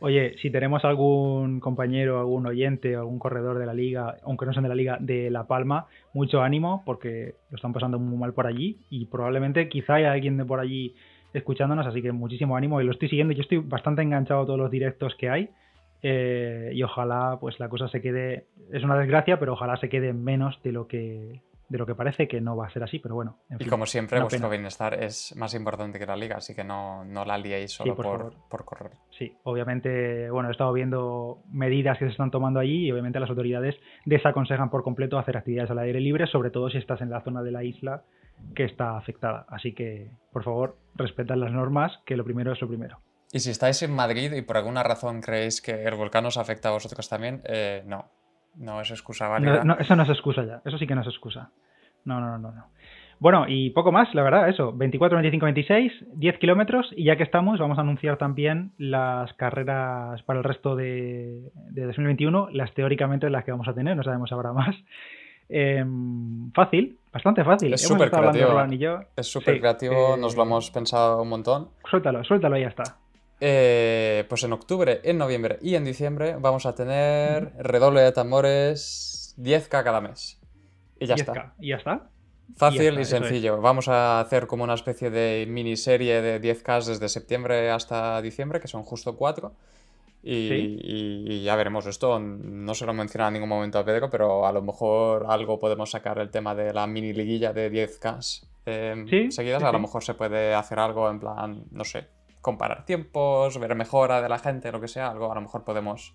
Oye, 0.00 0.34
si 0.42 0.50
tenemos 0.50 0.84
algún 0.84 1.60
compañero, 1.60 2.18
algún 2.18 2.44
oyente, 2.48 2.96
algún 2.96 3.20
corredor 3.20 3.60
de 3.60 3.66
la 3.66 3.74
liga, 3.74 4.16
aunque 4.24 4.46
no 4.46 4.52
sean 4.52 4.64
de 4.64 4.68
la 4.68 4.74
liga, 4.74 4.98
de 4.98 5.30
La 5.30 5.44
Palma, 5.44 5.86
mucho 6.12 6.42
ánimo 6.42 6.82
porque 6.84 7.36
lo 7.50 7.56
están 7.56 7.72
pasando 7.72 8.00
muy 8.00 8.18
mal 8.18 8.32
por 8.32 8.48
allí 8.48 8.80
y 8.90 9.04
probablemente 9.04 9.68
quizá 9.68 9.94
haya 9.94 10.10
alguien 10.10 10.36
de 10.36 10.44
por 10.44 10.58
allí 10.58 10.96
escuchándonos, 11.32 11.86
así 11.86 12.02
que 12.02 12.12
muchísimo 12.12 12.56
ánimo 12.56 12.80
y 12.80 12.84
lo 12.84 12.92
estoy 12.92 13.08
siguiendo. 13.08 13.32
Yo 13.34 13.42
estoy 13.42 13.58
bastante 13.58 14.02
enganchado 14.02 14.42
a 14.42 14.46
todos 14.46 14.58
los 14.58 14.70
directos 14.70 15.14
que 15.16 15.28
hay 15.28 15.50
eh, 16.02 16.70
y 16.72 16.82
ojalá 16.82 17.38
pues 17.40 17.58
la 17.60 17.68
cosa 17.68 17.88
se 17.88 18.00
quede, 18.00 18.46
es 18.72 18.82
una 18.82 18.96
desgracia, 18.96 19.38
pero 19.38 19.52
ojalá 19.52 19.76
se 19.76 19.88
quede 19.88 20.12
menos 20.12 20.60
de 20.62 20.72
lo 20.72 20.86
que 20.86 21.40
de 21.70 21.78
lo 21.78 21.86
que 21.86 21.94
parece 21.94 22.26
que 22.26 22.40
no 22.40 22.56
va 22.56 22.66
a 22.66 22.70
ser 22.70 22.82
así, 22.82 22.98
pero 22.98 23.14
bueno. 23.14 23.36
y 23.56 23.64
como 23.66 23.86
siempre, 23.86 24.20
vuestro 24.20 24.50
bienestar 24.50 24.92
es 25.00 25.34
más 25.36 25.54
importante 25.54 26.00
que 26.00 26.06
la 26.06 26.16
liga, 26.16 26.36
así 26.36 26.52
que 26.52 26.64
no, 26.64 27.04
no 27.04 27.24
la 27.24 27.38
liéis 27.38 27.70
solo 27.70 27.94
por, 27.94 28.32
por, 28.48 28.64
correr. 28.64 28.90
Sí, 29.16 29.32
obviamente, 29.44 30.28
bueno, 30.30 30.48
he 30.48 30.52
estado 30.52 30.72
viendo 30.72 31.38
medidas 31.52 31.96
que 31.96 32.06
se 32.06 32.10
están 32.10 32.32
tomando 32.32 32.58
allí 32.58 32.86
y 32.86 32.90
obviamente 32.90 33.20
las 33.20 33.30
autoridades 33.30 33.76
desaconsejan 34.04 34.68
por 34.68 34.82
completo 34.82 35.16
hacer 35.16 35.36
actividades 35.36 35.70
al 35.70 35.78
aire 35.78 36.00
libre, 36.00 36.26
sobre 36.26 36.50
todo 36.50 36.68
si 36.70 36.78
estás 36.78 37.00
en 37.02 37.10
la 37.10 37.22
zona 37.22 37.40
de 37.40 37.52
la 37.52 37.62
isla 37.62 38.02
que 38.54 38.64
está 38.64 38.96
afectada. 38.96 39.46
Así 39.48 39.72
que, 39.72 40.10
por 40.32 40.44
favor, 40.44 40.78
respetad 40.94 41.36
las 41.36 41.52
normas, 41.52 42.00
que 42.04 42.16
lo 42.16 42.24
primero 42.24 42.52
es 42.52 42.60
lo 42.60 42.68
primero. 42.68 43.00
Y 43.32 43.40
si 43.40 43.50
estáis 43.50 43.82
en 43.82 43.94
Madrid 43.94 44.32
y 44.32 44.42
por 44.42 44.56
alguna 44.56 44.82
razón 44.82 45.20
creéis 45.20 45.62
que 45.62 45.84
el 45.84 45.94
volcán 45.94 46.26
os 46.26 46.36
afecta 46.36 46.68
a 46.68 46.72
vosotros 46.72 47.08
también, 47.08 47.42
eh, 47.44 47.82
no. 47.86 48.06
No 48.56 48.80
es 48.80 48.90
excusa 48.90 49.28
válida. 49.28 49.62
No, 49.64 49.78
eso 49.78 49.94
no 49.94 50.02
es 50.02 50.08
excusa 50.08 50.44
ya. 50.44 50.60
Eso 50.64 50.76
sí 50.76 50.86
que 50.86 50.94
no 50.94 51.02
es 51.02 51.06
excusa. 51.06 51.50
No, 52.04 52.20
no, 52.20 52.36
no, 52.38 52.50
no. 52.50 52.66
Bueno, 53.20 53.44
y 53.46 53.70
poco 53.70 53.92
más, 53.92 54.12
la 54.14 54.22
verdad, 54.22 54.48
eso. 54.48 54.72
24, 54.72 55.16
25, 55.18 55.44
26, 55.44 55.92
10 56.14 56.38
kilómetros. 56.38 56.90
Y 56.96 57.04
ya 57.04 57.16
que 57.16 57.22
estamos, 57.22 57.60
vamos 57.60 57.78
a 57.78 57.82
anunciar 57.82 58.16
también 58.16 58.72
las 58.78 59.32
carreras 59.34 60.22
para 60.22 60.38
el 60.40 60.44
resto 60.44 60.74
de, 60.74 61.52
de 61.70 61.84
2021, 61.84 62.48
las 62.50 62.74
teóricamente 62.74 63.30
las 63.30 63.44
que 63.44 63.52
vamos 63.52 63.68
a 63.68 63.74
tener, 63.74 63.96
no 63.96 64.02
sabemos 64.02 64.32
ahora 64.32 64.52
más. 64.52 64.74
Em, 65.52 66.52
fácil, 66.52 66.99
bastante 67.12 67.44
fácil. 67.44 67.74
Es 67.74 67.82
súper 67.82 68.10
creativo. 68.10 69.04
Es 69.16 69.26
súper 69.26 69.60
creativo, 69.60 70.16
nos 70.16 70.36
lo 70.36 70.42
hemos 70.42 70.70
pensado 70.70 71.22
un 71.22 71.28
montón. 71.28 71.70
Suéltalo, 71.88 72.24
suéltalo 72.24 72.56
y 72.56 72.62
ya 72.62 72.68
está. 72.68 72.98
Eh, 73.40 74.26
pues 74.28 74.44
en 74.44 74.52
octubre, 74.52 75.00
en 75.02 75.16
noviembre 75.16 75.58
y 75.62 75.74
en 75.74 75.84
diciembre 75.84 76.36
vamos 76.38 76.66
a 76.66 76.74
tener 76.74 77.52
redoble 77.58 78.02
de 78.02 78.12
tambores 78.12 79.34
10k 79.38 79.82
cada 79.82 80.00
mes. 80.00 80.38
Y 80.98 81.06
ya 81.06 81.14
está. 81.14 81.54
¿Y 81.58 81.68
ya 81.68 81.76
está? 81.76 82.10
Fácil 82.56 82.98
y, 82.98 83.04
sencillo. 83.04 83.60
Vamos 83.60 83.88
a 83.88 84.20
hacer 84.20 84.46
como 84.46 84.64
una 84.64 84.74
especie 84.74 85.10
de 85.10 85.46
miniserie 85.48 86.20
de 86.20 86.40
10K 86.40 86.84
desde 86.84 87.08
septiembre 87.08 87.70
hasta 87.70 88.20
diciembre, 88.22 88.60
que 88.60 88.68
son 88.68 88.82
justo 88.82 89.16
4. 89.16 89.52
Y, 90.22 91.42
ya 91.42 91.56
veremos 91.56 91.86
esto. 91.86 92.18
No 92.18 92.74
se 92.74 92.86
lo 92.86 92.92
menciona 92.92 93.28
en 93.28 93.34
ningún 93.34 93.48
momento 93.48 93.78
a 93.78 93.84
Pedro, 93.84 94.10
pero 94.10 94.46
a 94.46 94.52
lo 94.52 94.62
mejor 94.62 95.26
algo 95.28 95.58
podemos 95.58 95.90
sacar 95.90 96.18
el 96.18 96.30
tema 96.30 96.54
de 96.54 96.72
la 96.72 96.86
mini 96.86 97.12
liguilla 97.12 97.52
de 97.52 97.70
10K 97.70 98.46
em, 98.66 99.30
seguidas. 99.30 99.62
a 99.62 99.72
lo 99.72 99.78
mejor 99.78 100.04
se 100.04 100.14
puede 100.14 100.54
hacer 100.54 100.78
algo 100.78 101.10
en 101.10 101.20
plan, 101.20 101.64
no 101.70 101.84
sé, 101.84 102.06
comparar 102.40 102.84
tiempos, 102.84 103.58
ver 103.58 103.74
mejora 103.74 104.20
de 104.20 104.28
la 104.28 104.38
gente, 104.38 104.70
lo 104.72 104.80
que 104.80 104.88
sea. 104.88 105.10
Algo 105.10 105.30
a 105.30 105.34
lo 105.34 105.40
mejor 105.40 105.64
podemos 105.64 106.14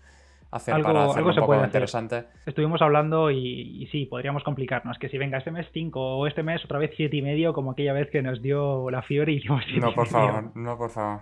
hacer 0.52 0.82
para 0.82 1.06
hacerlo 1.06 1.30
un 1.30 1.36
poco 1.36 1.64
interesante. 1.64 2.26
Estuvimos 2.46 2.82
hablando 2.82 3.32
y, 3.32 3.88
sí, 3.92 4.06
podríamos 4.06 4.44
complicarnos. 4.44 4.98
Que 5.00 5.10
si 5.10 5.18
venga 5.18 5.38
este 5.40 5.52
mes 5.52 5.68
5 5.74 6.00
o 6.00 6.28
este 6.28 6.44
mes 6.44 6.64
otra 6.64 6.80
vez 6.80 6.92
7 6.96 7.16
y 7.16 7.22
medio, 7.22 7.54
como 7.54 7.72
aquella 7.72 7.94
vez 7.94 8.10
que 8.12 8.22
nos 8.22 8.42
dio 8.42 8.90
la 8.92 9.02
fiebre 9.02 9.34
y 9.34 9.38
hicimos 9.38 9.64
No, 9.80 9.94
por 9.94 10.08
favor, 10.08 10.56
no, 10.56 10.78
por 10.78 10.90
favor. 10.92 11.22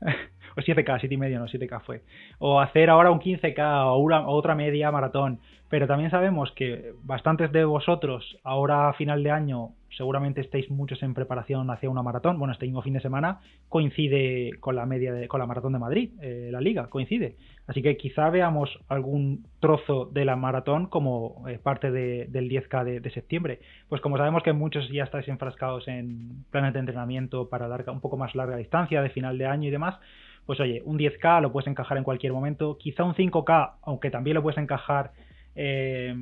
o 0.56 0.60
7K, 0.60 1.00
7 1.00 1.14
y 1.14 1.18
medio, 1.18 1.38
no, 1.38 1.46
7K 1.46 1.80
fue. 1.82 2.02
O 2.38 2.60
hacer 2.60 2.90
ahora 2.90 3.10
un 3.10 3.20
15K 3.20 3.86
o, 3.86 3.96
una, 3.98 4.26
otra 4.28 4.54
media 4.54 4.90
maratón. 4.90 5.40
Pero 5.68 5.86
también 5.86 6.10
sabemos 6.10 6.52
que 6.52 6.92
bastantes 7.02 7.50
de 7.52 7.64
vosotros, 7.64 8.38
ahora 8.44 8.88
a 8.88 8.92
final 8.92 9.22
de 9.22 9.30
año, 9.30 9.70
seguramente 9.96 10.40
estéis 10.40 10.70
muchos 10.70 11.02
en 11.02 11.14
preparación 11.14 11.70
hacia 11.70 11.90
una 11.90 12.02
maratón. 12.02 12.38
Bueno, 12.38 12.52
este 12.52 12.66
mismo 12.66 12.82
fin 12.82 12.94
de 12.94 13.00
semana 13.00 13.40
coincide 13.68 14.52
con 14.60 14.76
la 14.76 14.86
media 14.86 15.12
de, 15.12 15.28
con 15.28 15.40
la 15.40 15.46
maratón 15.46 15.72
de 15.72 15.78
Madrid, 15.78 16.10
eh, 16.20 16.48
la 16.50 16.60
liga, 16.60 16.88
coincide. 16.88 17.36
Así 17.66 17.82
que 17.82 17.96
quizá 17.96 18.30
veamos 18.30 18.70
algún 18.88 19.46
trozo 19.60 20.06
de 20.06 20.24
la 20.24 20.36
maratón 20.36 20.86
como 20.86 21.44
eh, 21.48 21.58
parte 21.62 21.90
del 21.90 22.50
10K 22.50 23.00
de, 23.00 23.10
septiembre. 23.10 23.60
Pues 23.88 24.00
como 24.00 24.16
sabemos 24.16 24.42
que 24.42 24.52
muchos 24.52 24.88
ya 24.90 25.04
estáis 25.04 25.28
enfrascados 25.28 25.86
en 25.88 26.44
planes 26.50 26.72
de 26.72 26.80
entrenamiento 26.80 27.48
para 27.48 27.68
larga, 27.68 27.92
un 27.92 28.00
poco 28.00 28.16
más 28.16 28.34
larga 28.34 28.56
distancia, 28.56 29.02
de 29.02 29.10
final 29.10 29.38
de 29.38 29.46
año 29.46 29.68
y 29.68 29.70
demás, 29.70 29.98
pues 30.46 30.58
oye, 30.60 30.82
un 30.84 30.98
10K 30.98 31.40
lo 31.40 31.52
puedes 31.52 31.68
encajar 31.68 31.98
en 31.98 32.04
cualquier 32.04 32.32
momento, 32.32 32.76
quizá 32.78 33.04
un 33.04 33.14
5K, 33.14 33.74
aunque 33.82 34.10
también 34.10 34.34
lo 34.34 34.42
puedes 34.42 34.58
encajar 34.58 35.12
eh, 35.54 36.14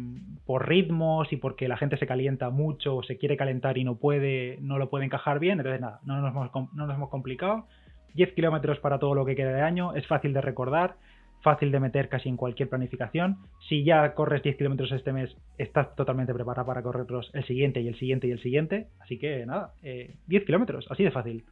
por 0.45 0.69
ritmos 0.69 1.33
y 1.33 1.37
porque 1.37 1.69
la 1.69 1.77
gente 1.77 1.97
se 1.97 2.07
calienta 2.07 2.51
mucho 2.51 2.97
o 2.97 3.03
se 3.03 3.17
quiere 3.17 3.37
calentar 3.37 3.79
y 3.79 3.85
no 3.85 3.97
puede, 3.97 4.59
no 4.61 4.79
lo 4.79 4.91
puede 4.91 5.05
encajar 5.05 5.39
bien, 5.39 5.59
entonces 5.59 5.81
nada, 5.81 6.01
no 6.05 6.21
nos 6.21 6.31
hemos, 6.31 6.51
no 6.75 6.87
nos 6.87 6.97
hemos 6.97 7.09
complicado. 7.09 7.67
10 8.15 8.33
kilómetros 8.33 8.81
para 8.81 8.99
todo 8.99 9.15
lo 9.15 9.25
que 9.25 9.37
queda 9.37 9.53
de 9.53 9.63
año, 9.63 9.95
es 9.95 10.07
fácil 10.07 10.33
de 10.33 10.41
recordar, 10.41 10.97
fácil 11.43 11.71
de 11.71 11.81
meter 11.81 12.09
casi 12.09 12.29
en 12.29 12.37
cualquier 12.37 12.69
planificación. 12.69 13.39
Si 13.69 13.85
ya 13.85 14.15
corres 14.15 14.43
10 14.43 14.57
kilómetros 14.57 14.93
este 14.93 15.13
mes, 15.13 15.35
estás 15.59 15.95
totalmente 15.95 16.35
preparado 16.35 16.67
para 16.67 16.83
correrlos 16.83 17.31
el 17.35 17.45
siguiente 17.45 17.81
y 17.81 17.89
el 17.89 17.97
siguiente 17.97 18.27
y 18.27 18.33
el 18.33 18.41
siguiente. 18.41 18.89
Así 19.01 19.19
que 19.19 19.47
nada, 19.47 19.73
10 19.83 19.85
eh, 19.85 20.45
kilómetros, 20.45 20.87
así 20.91 21.05
de 21.05 21.11
fácil. 21.11 21.45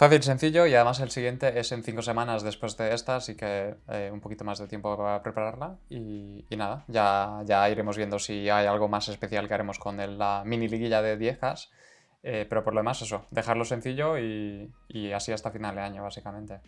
Fácil, 0.00 0.22
sencillo 0.22 0.66
y 0.66 0.74
además 0.74 0.98
el 1.00 1.10
siguiente 1.10 1.60
es 1.60 1.72
en 1.72 1.82
cinco 1.82 2.00
semanas 2.00 2.42
después 2.42 2.74
de 2.78 2.94
esta, 2.94 3.16
así 3.16 3.36
que 3.36 3.74
eh, 3.86 4.08
un 4.10 4.22
poquito 4.22 4.44
más 4.44 4.58
de 4.58 4.66
tiempo 4.66 4.96
para 4.96 5.22
prepararla 5.22 5.76
y, 5.90 6.46
nada, 6.56 6.86
ya, 6.88 7.42
ya 7.44 7.68
iremos 7.68 7.98
viendo 7.98 8.18
si 8.18 8.48
hay 8.48 8.66
algo 8.66 8.88
más 8.88 9.08
especial 9.08 9.46
que 9.46 9.52
haremos 9.52 9.78
con 9.78 9.98
la 10.18 10.42
mini 10.46 10.68
liguilla 10.68 11.02
de 11.02 11.18
10K, 11.18 11.68
eh, 12.22 12.46
pero 12.48 12.64
por 12.64 12.72
lo 12.72 12.80
demás 12.80 13.02
eso, 13.02 13.26
dejarlo 13.30 13.66
sencillo 13.66 14.16
y 14.16 14.72
así 15.14 15.32
hasta 15.32 15.50
final 15.50 15.74
de 15.74 15.82
año 15.82 16.02
básicamente. 16.02 16.62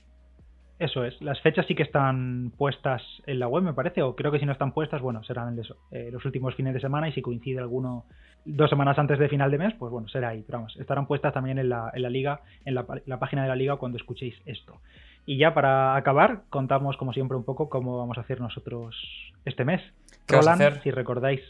Eso 0.78 1.04
es, 1.04 1.20
las 1.22 1.40
fechas 1.40 1.66
sí 1.66 1.74
que 1.74 1.82
están 1.82 2.52
puestas 2.56 3.02
en 3.26 3.38
la 3.38 3.46
web, 3.46 3.62
me 3.62 3.72
parece, 3.72 4.02
o 4.02 4.16
creo 4.16 4.32
que 4.32 4.40
si 4.40 4.46
no 4.46 4.52
están 4.52 4.72
puestas, 4.72 5.00
bueno, 5.00 5.22
serán 5.22 5.56
eso, 5.58 5.76
eh, 5.92 6.10
los 6.10 6.24
últimos 6.24 6.54
fines 6.54 6.74
de 6.74 6.80
semana 6.80 7.08
y 7.08 7.12
si 7.12 7.22
coincide 7.22 7.60
alguno 7.60 8.04
dos 8.44 8.68
semanas 8.68 8.98
antes 8.98 9.18
de 9.18 9.28
final 9.28 9.50
de 9.50 9.58
mes, 9.58 9.74
pues 9.78 9.92
bueno, 9.92 10.08
será 10.08 10.30
ahí, 10.30 10.42
pero 10.44 10.58
vamos, 10.58 10.76
estarán 10.76 11.06
puestas 11.06 11.32
también 11.32 11.58
en 11.58 11.68
la, 11.68 11.90
en 11.94 12.02
la 12.02 12.10
liga, 12.10 12.40
en 12.64 12.74
la, 12.74 12.84
página 13.18 13.42
de 13.42 13.48
la 13.48 13.56
liga 13.56 13.76
cuando 13.76 13.98
escuchéis 13.98 14.34
esto. 14.46 14.80
Y 15.24 15.38
ya 15.38 15.54
para 15.54 15.94
acabar, 15.94 16.42
contamos 16.50 16.96
como 16.96 17.12
siempre 17.12 17.36
un 17.36 17.44
poco 17.44 17.68
cómo 17.68 17.98
vamos 17.98 18.18
a 18.18 18.22
hacer 18.22 18.40
nosotros 18.40 18.96
este 19.44 19.64
mes. 19.64 19.80
¿Qué 20.26 20.36
Roland, 20.36 20.62
a 20.62 20.66
hacer? 20.66 20.82
si 20.82 20.90
recordáis. 20.90 21.40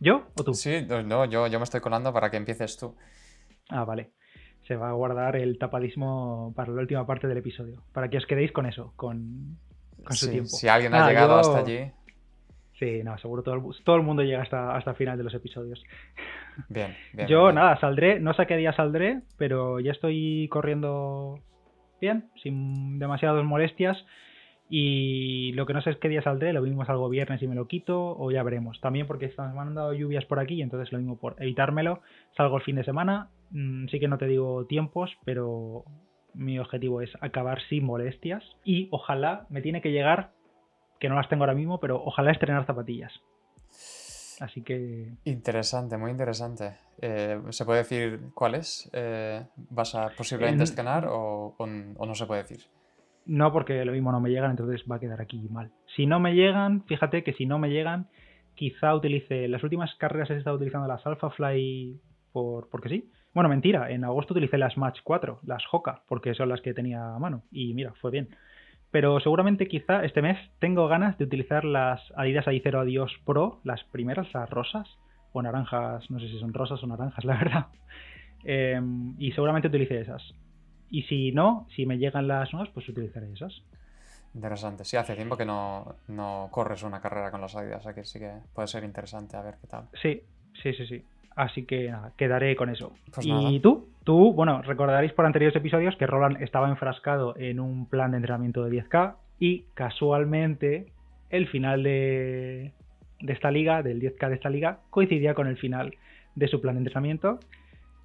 ¿Yo 0.00 0.28
o 0.38 0.44
tú? 0.44 0.54
Sí, 0.54 0.86
no, 0.88 1.26
yo, 1.26 1.46
yo 1.46 1.58
me 1.58 1.64
estoy 1.64 1.80
colando 1.80 2.12
para 2.12 2.30
que 2.30 2.38
empieces 2.38 2.78
tú. 2.78 2.94
Ah, 3.68 3.84
vale. 3.84 4.10
Se 4.66 4.76
va 4.76 4.90
a 4.90 4.92
guardar 4.92 5.36
el 5.36 5.58
tapadismo 5.58 6.52
para 6.56 6.72
la 6.72 6.80
última 6.80 7.06
parte 7.06 7.26
del 7.26 7.38
episodio. 7.38 7.82
Para 7.92 8.08
que 8.08 8.16
os 8.16 8.26
quedéis 8.26 8.52
con 8.52 8.66
eso, 8.66 8.92
con, 8.96 9.58
su 10.10 10.30
tiempo. 10.30 10.48
Si 10.48 10.68
alguien 10.68 10.94
ha 10.94 11.08
llegado 11.08 11.38
hasta 11.38 11.58
allí. 11.58 11.90
Sí, 12.78 13.02
no, 13.04 13.16
seguro 13.18 13.42
todo 13.42 13.54
el, 13.54 13.62
todo 13.84 13.96
el 13.96 14.02
mundo 14.02 14.22
llega 14.22 14.42
hasta, 14.42 14.74
hasta 14.74 14.90
el 14.90 14.96
final 14.96 15.16
de 15.16 15.24
los 15.24 15.34
episodios. 15.34 15.82
Bien, 16.68 16.96
bien. 17.12 17.28
Yo, 17.28 17.52
nada, 17.52 17.78
saldré, 17.78 18.18
no 18.18 18.34
sé 18.34 18.46
qué 18.46 18.56
día 18.56 18.72
saldré, 18.72 19.20
pero 19.38 19.80
ya 19.80 19.92
estoy 19.92 20.48
corriendo 20.50 21.38
bien, 22.00 22.30
sin 22.42 22.98
demasiadas 22.98 23.44
molestias. 23.44 24.04
Y 24.68 25.52
lo 25.52 25.66
que 25.66 25.74
no 25.74 25.82
sé 25.82 25.90
es 25.90 25.98
qué 25.98 26.08
día 26.08 26.22
saldré, 26.22 26.52
lo 26.52 26.62
mismo 26.62 26.84
salgo 26.84 27.08
viernes 27.08 27.42
y 27.42 27.46
me 27.46 27.54
lo 27.54 27.68
quito, 27.68 28.16
o 28.18 28.30
ya 28.30 28.42
veremos. 28.42 28.80
También 28.80 29.06
porque 29.06 29.26
están 29.26 29.54
mandando 29.54 29.92
lluvias 29.92 30.24
por 30.24 30.38
aquí, 30.38 30.62
entonces 30.62 30.90
lo 30.90 30.98
mismo 30.98 31.16
por 31.16 31.36
evitármelo, 31.38 32.00
salgo 32.36 32.56
el 32.56 32.62
fin 32.62 32.76
de 32.76 32.84
semana. 32.84 33.28
Mm, 33.54 33.86
sí 33.88 34.00
que 34.00 34.08
no 34.08 34.18
te 34.18 34.26
digo 34.26 34.66
tiempos, 34.66 35.16
pero 35.24 35.84
mi 36.34 36.58
objetivo 36.58 37.00
es 37.00 37.10
acabar 37.20 37.62
sin 37.68 37.84
molestias. 37.84 38.44
Y 38.64 38.88
ojalá 38.90 39.46
me 39.48 39.62
tiene 39.62 39.80
que 39.80 39.92
llegar, 39.92 40.32
que 41.00 41.08
no 41.08 41.14
las 41.14 41.28
tengo 41.28 41.44
ahora 41.44 41.54
mismo, 41.54 41.80
pero 41.80 42.02
ojalá 42.04 42.32
estrenar 42.32 42.66
zapatillas. 42.66 43.12
Así 44.40 44.62
que. 44.62 45.12
Interesante, 45.24 45.96
muy 45.96 46.10
interesante. 46.10 46.76
Eh, 47.00 47.40
¿Se 47.50 47.64
puede 47.64 47.78
decir 47.78 48.20
cuáles 48.34 48.90
eh, 48.92 49.46
vas 49.70 49.94
a 49.94 50.10
posiblemente 50.10 50.64
estrenar 50.64 51.06
o, 51.06 51.54
o 51.56 52.06
no 52.06 52.14
se 52.14 52.26
puede 52.26 52.42
decir? 52.42 52.64
No, 53.26 53.52
porque 53.52 53.84
lo 53.84 53.92
mismo 53.92 54.10
no 54.12 54.20
me 54.20 54.30
llegan, 54.30 54.50
entonces 54.50 54.84
va 54.90 54.96
a 54.96 55.00
quedar 55.00 55.20
aquí 55.20 55.48
mal. 55.48 55.70
Si 55.94 56.06
no 56.06 56.18
me 56.18 56.34
llegan, 56.34 56.84
fíjate 56.84 57.22
que 57.22 57.32
si 57.32 57.46
no 57.46 57.58
me 57.58 57.70
llegan, 57.70 58.08
quizá 58.54 58.94
utilice. 58.94 59.48
Las 59.48 59.62
últimas 59.62 59.94
carreras 59.94 60.30
he 60.30 60.36
estado 60.36 60.56
utilizando 60.56 60.88
las 60.88 61.06
Alphafly 61.06 62.00
por, 62.32 62.68
porque 62.68 62.88
sí. 62.88 63.10
Bueno, 63.34 63.48
mentira, 63.48 63.90
en 63.90 64.04
agosto 64.04 64.32
utilicé 64.32 64.58
las 64.58 64.76
Match 64.76 65.00
4, 65.02 65.40
las 65.44 65.64
Hoka, 65.72 66.02
porque 66.08 66.34
son 66.34 66.48
las 66.48 66.60
que 66.60 66.72
tenía 66.72 67.14
a 67.14 67.18
mano. 67.18 67.42
Y 67.50 67.74
mira, 67.74 67.92
fue 68.00 68.12
bien. 68.12 68.28
Pero 68.92 69.18
seguramente 69.18 69.66
quizá 69.66 70.04
este 70.04 70.22
mes 70.22 70.38
tengo 70.60 70.86
ganas 70.86 71.18
de 71.18 71.24
utilizar 71.24 71.64
las 71.64 72.00
Adidas 72.14 72.46
AI0 72.46 72.82
Adios 72.82 73.12
Pro, 73.24 73.60
las 73.64 73.82
primeras, 73.84 74.32
las 74.32 74.48
rosas, 74.48 74.88
o 75.32 75.42
naranjas, 75.42 76.08
no 76.12 76.20
sé 76.20 76.28
si 76.28 76.38
son 76.38 76.54
rosas 76.54 76.80
o 76.84 76.86
naranjas, 76.86 77.24
la 77.24 77.36
verdad. 77.36 77.66
Em, 78.44 79.16
y 79.18 79.32
seguramente 79.32 79.66
utilice 79.66 80.00
esas. 80.00 80.22
Y 80.88 81.02
si 81.02 81.32
no, 81.32 81.66
si 81.74 81.86
me 81.86 81.98
llegan 81.98 82.28
las 82.28 82.52
nuevas, 82.52 82.70
pues 82.72 82.88
utilizaré 82.88 83.32
esas. 83.32 83.64
Interesante. 84.32 84.84
Sí, 84.84 84.96
hace 84.96 85.16
tiempo 85.16 85.36
que 85.36 85.44
no, 85.44 85.96
corres 86.52 86.84
una 86.84 87.00
carrera 87.00 87.32
con 87.32 87.40
las 87.40 87.56
Adidas, 87.56 87.84
así 87.84 87.94
que 87.96 88.04
sí 88.04 88.20
que 88.20 88.32
puede 88.54 88.68
ser 88.68 88.84
interesante 88.84 89.36
a 89.36 89.42
ver 89.42 89.56
qué 89.60 89.66
tal. 89.66 89.88
Sí, 90.00 90.22
sí, 90.62 90.72
sí, 90.72 90.86
sí. 90.86 91.04
Así 91.36 91.64
que 91.64 91.90
nada, 91.90 92.12
quedaré 92.16 92.54
con 92.56 92.70
eso. 92.70 92.92
Pues 93.12 93.26
¿Y 93.26 93.60
tú? 93.60 93.88
Tú, 94.04 94.32
bueno, 94.34 94.62
recordaréis 94.62 95.12
por 95.12 95.26
anteriores 95.26 95.56
episodios 95.56 95.96
que 95.96 96.06
Roland 96.06 96.42
estaba 96.42 96.68
enfrascado 96.68 97.34
en 97.36 97.58
un 97.58 97.86
plan 97.86 98.10
de 98.10 98.18
entrenamiento 98.18 98.64
de 98.64 98.70
10K 98.70 99.14
y 99.40 99.64
casualmente 99.74 100.86
el 101.30 101.48
final 101.48 101.82
de, 101.82 102.72
de 103.20 103.32
esta 103.32 103.50
liga, 103.50 103.82
del 103.82 104.00
10K 104.00 104.28
de 104.28 104.34
esta 104.34 104.50
liga, 104.50 104.80
coincidía 104.90 105.34
con 105.34 105.46
el 105.46 105.56
final 105.56 105.94
de 106.34 106.48
su 106.48 106.60
plan 106.60 106.74
de 106.74 106.80
entrenamiento. 106.80 107.40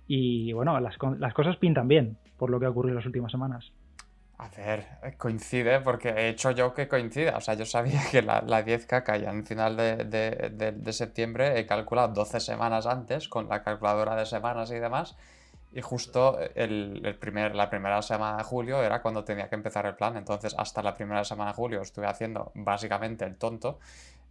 Y 0.08 0.54
bueno, 0.54 0.80
las, 0.80 0.98
las 1.20 1.34
cosas 1.34 1.58
pintan 1.58 1.88
bien 1.88 2.18
por 2.38 2.50
lo 2.50 2.60
que 2.60 2.66
ha 2.66 2.70
ocurrido 2.70 2.94
en 2.94 2.96
las 2.96 3.06
últimas 3.06 3.32
semanas. 3.32 3.72
A 4.42 4.48
ver, 4.56 4.88
eh, 5.04 5.16
coincide 5.18 5.82
porque 5.82 6.10
he 6.10 6.30
hecho 6.30 6.52
yo 6.52 6.74
que 6.74 6.88
coincida. 6.88 7.36
O 7.36 7.42
sea, 7.42 7.56
yo 7.56 7.66
sabía 7.66 8.02
que 8.10 8.22
la, 8.22 8.42
la 8.42 8.66
10K 8.66 9.04
caía 9.04 9.32
en 9.32 9.46
final 9.46 9.76
de, 9.76 10.94
septiembre. 10.94 11.60
He 11.60 11.66
calculado 11.66 12.14
12 12.14 12.40
semanas 12.40 12.86
antes 12.86 13.28
con 13.28 13.50
la 13.50 13.62
calculadora 13.64 14.16
de 14.16 14.26
semanas 14.26 14.72
y 14.72 14.80
demás. 14.80 15.18
Y 15.74 15.82
justo 15.82 16.40
el, 16.56 17.18
primer, 17.20 17.54
la 17.54 17.70
primera 17.70 18.02
semana 18.02 18.38
de 18.38 18.44
julio 18.46 18.82
era 18.82 19.02
cuando 19.02 19.26
tenía 19.26 19.50
que 19.50 19.56
empezar 19.56 19.86
el 19.86 19.96
plan. 19.96 20.16
Entonces, 20.16 20.56
hasta 20.58 20.82
la 20.82 20.94
primera 20.94 21.26
semana 21.26 21.52
de 21.52 21.56
julio 21.58 21.82
estuve 21.82 22.08
haciendo 22.08 22.54
básicamente 22.56 23.26
el 23.26 23.36
tonto, 23.36 23.80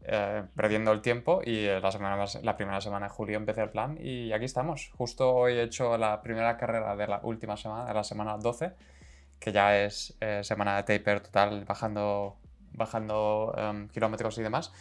eh, 0.04 0.42
perdiendo 0.56 0.90
el 0.92 1.02
tiempo. 1.02 1.42
Y 1.44 1.66
la, 1.66 1.92
semana, 1.92 2.24
la 2.42 2.56
primera 2.56 2.80
semana 2.80 3.08
de 3.08 3.12
julio 3.12 3.36
empecé 3.36 3.60
el 3.60 3.70
plan. 3.70 3.98
Y 4.00 4.32
aquí 4.32 4.46
estamos. 4.46 4.90
Justo 4.96 5.34
hoy 5.34 5.52
he 5.58 5.64
hecho 5.64 5.98
la 5.98 6.22
primera 6.22 6.56
carrera 6.56 6.96
de 6.96 7.06
la 7.06 7.20
última 7.24 7.58
semana, 7.58 7.84
de 7.84 7.92
la 7.92 8.04
semana 8.04 8.38
12 8.38 8.72
que 9.40 9.52
ya 9.52 9.78
es 9.78 10.16
eh, 10.20 10.40
semana 10.42 10.76
de 10.76 10.82
taper 10.82 11.20
total, 11.20 11.64
bajando, 11.64 12.36
bajando 12.72 13.54
em, 13.56 13.88
kilómetros 13.88 14.38
y 14.38 14.42
demás. 14.42 14.72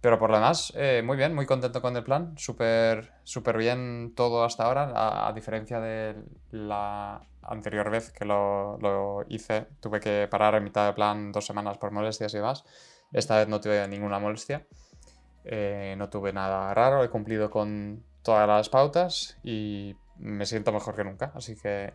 Pero 0.00 0.18
por 0.18 0.30
lo 0.30 0.36
demás, 0.36 0.72
eh, 0.76 1.02
muy 1.04 1.16
bien, 1.16 1.34
muy 1.34 1.44
contento 1.44 1.82
con 1.82 1.96
el 1.96 2.04
plan, 2.04 2.34
súper 2.38 3.12
super 3.24 3.56
bien 3.56 4.12
todo 4.14 4.44
hasta 4.44 4.64
ahora, 4.64 4.92
a, 5.26 5.32
diferencia 5.32 5.80
de 5.80 6.14
la 6.52 7.20
anterior 7.42 7.90
vez 7.90 8.12
que 8.12 8.24
lo, 8.24 8.78
lo, 8.78 9.24
hice, 9.28 9.66
tuve 9.80 9.98
que 9.98 10.28
parar 10.30 10.54
en 10.54 10.64
mitad 10.64 10.86
de 10.86 10.92
plan 10.92 11.32
dos 11.32 11.46
semanas 11.46 11.78
por 11.78 11.90
molestias 11.90 12.32
y 12.34 12.36
demás. 12.36 12.64
Esta 13.12 13.38
vez 13.38 13.48
no 13.48 13.60
tuve 13.60 13.88
ninguna 13.88 14.20
molestia, 14.20 14.66
eh, 15.44 15.94
no 15.98 16.08
tuve 16.08 16.32
nada 16.32 16.72
raro, 16.74 17.02
he 17.02 17.08
cumplido 17.08 17.50
con 17.50 18.04
todas 18.22 18.46
las 18.46 18.68
pautas 18.68 19.36
y 19.42 19.96
me 20.18 20.46
siento 20.46 20.72
mejor 20.72 20.94
que 20.94 21.04
nunca, 21.04 21.32
así 21.34 21.56
que 21.56 21.94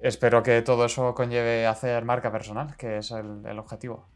espero 0.00 0.42
que 0.42 0.62
todo 0.62 0.84
eso 0.84 1.14
conlleve 1.14 1.66
hacer 1.66 2.04
marca 2.04 2.30
personal, 2.30 2.76
que 2.76 2.98
es 2.98 3.10
el, 3.10 3.58
objetivo. 3.58 4.06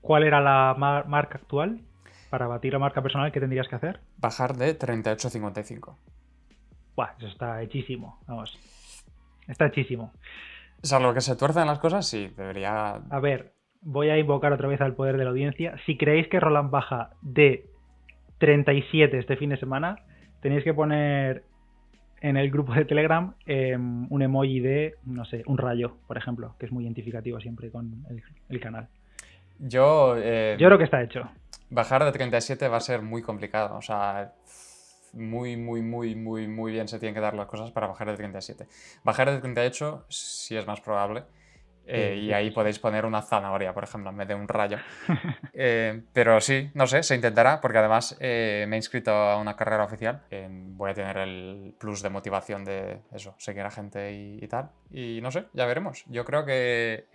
¿Cuál 0.00 0.24
era 0.24 0.40
la 0.40 0.74
marca 1.06 1.38
actual? 1.38 1.80
Para 2.30 2.46
batir 2.46 2.72
la 2.72 2.78
marca 2.78 3.00
personal, 3.00 3.30
¿qué 3.32 3.40
tendrías 3.40 3.68
que 3.68 3.76
hacer? 3.76 4.00
Bajar 4.18 4.56
de 4.56 4.78
38.55. 4.78 5.96
Buah, 6.96 7.14
eso 7.18 7.28
está 7.28 7.62
hechísimo. 7.62 8.18
Vamos. 8.26 8.58
Está 9.48 9.66
hechísimo. 9.66 10.12
Salvo 10.82 11.14
que 11.14 11.20
se 11.20 11.36
tuercen 11.36 11.66
las 11.66 11.78
cosas, 11.78 12.06
sí, 12.06 12.30
debería. 12.36 13.00
A 13.08 13.20
ver, 13.20 13.54
voy 13.80 14.10
a 14.10 14.18
invocar 14.18 14.52
otra 14.52 14.68
vez 14.68 14.80
al 14.80 14.94
poder 14.94 15.16
de 15.16 15.24
la 15.24 15.30
audiencia. 15.30 15.76
Si 15.86 15.96
creéis 15.96 16.28
que 16.28 16.40
Roland 16.40 16.70
baja 16.70 17.10
de 17.22 17.70
37 18.38 19.18
este 19.18 19.36
fin 19.36 19.50
de 19.50 19.56
semana, 19.58 19.96
tenéis 20.40 20.64
que 20.64 20.74
poner 20.74 21.44
en 22.24 22.38
el 22.38 22.50
grupo 22.50 22.72
de 22.72 22.86
Telegram 22.86 23.34
em, 23.44 24.06
un 24.10 24.22
emoji 24.22 24.58
de, 24.58 24.94
no 25.04 25.26
sé, 25.26 25.42
un 25.44 25.58
rayo, 25.58 25.98
por 26.06 26.16
ejemplo, 26.16 26.54
que 26.58 26.64
es 26.64 26.72
muy 26.72 26.84
identificativo 26.84 27.38
siempre 27.38 27.70
con 27.70 28.02
el, 28.48 28.60
canal. 28.60 28.88
Yo... 29.58 30.16
Eh, 30.16 30.56
Yo 30.58 30.68
creo 30.68 30.78
que 30.78 30.84
está 30.84 31.02
hecho. 31.02 31.28
Bajar 31.68 32.02
de 32.02 32.12
37 32.12 32.66
va 32.68 32.78
a 32.78 32.80
ser 32.80 33.02
muy 33.02 33.20
complicado, 33.20 33.76
o 33.76 33.82
sea, 33.82 34.32
muy, 35.12 35.58
muy, 35.58 35.82
muy, 35.82 36.14
muy, 36.14 36.48
muy 36.48 36.72
bien 36.72 36.88
se 36.88 36.98
tienen 36.98 37.14
que 37.14 37.20
dar 37.20 37.34
las 37.34 37.46
cosas 37.46 37.70
para 37.72 37.88
bajar 37.88 38.10
de 38.10 38.16
37. 38.16 38.66
Bajar 39.04 39.30
de 39.30 39.40
38 39.40 40.06
sí 40.08 40.56
es 40.56 40.66
más 40.66 40.80
probable. 40.80 41.24
Eh, 41.86 42.18
y 42.22 42.32
ahí 42.32 42.50
podéis 42.50 42.78
poner 42.78 43.04
una 43.04 43.20
zanahoria, 43.20 43.74
por 43.74 43.84
ejemplo, 43.84 44.10
en 44.10 44.16
vez 44.16 44.28
de 44.28 44.34
un 44.34 44.48
rayo. 44.48 44.78
Eh, 45.56 46.02
pero 46.12 46.40
sí, 46.40 46.70
no 46.74 46.88
sé, 46.88 47.04
se 47.04 47.14
intentará, 47.14 47.60
porque 47.60 47.78
además 47.78 48.16
eh, 48.18 48.66
me 48.68 48.74
he 48.74 48.78
inscrito 48.78 49.12
a 49.12 49.36
una 49.36 49.54
carrera 49.54 49.84
oficial. 49.84 50.22
voy 50.50 50.90
a 50.90 50.94
tener 50.94 51.16
el 51.18 51.76
plus 51.78 52.02
de 52.02 52.10
motivación 52.10 52.64
de 52.64 53.02
eso, 53.12 53.36
seguir 53.38 53.62
a 53.62 53.70
gente 53.70 54.12
y, 54.12 54.48
tal. 54.48 54.70
Y 54.90 55.20
no 55.22 55.30
sé, 55.30 55.44
ya 55.52 55.64
veremos. 55.66 56.04
Yo 56.08 56.24
creo 56.24 56.44
que 56.44 57.06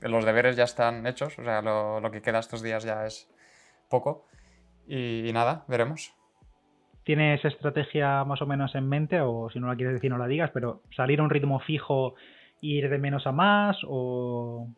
los 0.00 0.24
deberes 0.24 0.56
ya 0.56 0.64
están 0.64 1.06
hechos, 1.06 1.38
o 1.38 1.44
sea, 1.44 1.60
lo, 1.60 2.10
que 2.10 2.22
queda 2.22 2.38
estos 2.38 2.62
días 2.62 2.82
ya 2.82 3.04
es 3.04 3.30
poco. 3.90 4.26
y 4.88 5.30
nada, 5.34 5.64
veremos. 5.68 6.14
¿Tienes 7.04 7.44
estrategia 7.44 8.24
más 8.24 8.40
o 8.40 8.46
menos 8.46 8.74
en 8.74 8.88
mente? 8.88 9.20
O 9.20 9.50
si 9.50 9.60
no 9.60 9.68
la 9.68 9.76
quieres 9.76 9.94
decir, 9.94 10.10
no 10.10 10.16
la 10.16 10.26
digas, 10.26 10.50
pero 10.54 10.80
salir 10.96 11.20
a 11.20 11.22
un 11.22 11.30
ritmo 11.30 11.60
fijo 11.60 12.14
ir 12.60 12.88
de 12.88 12.98
menos 12.98 13.26
a 13.26 13.32
más 13.32 13.76
o, 13.86 14.68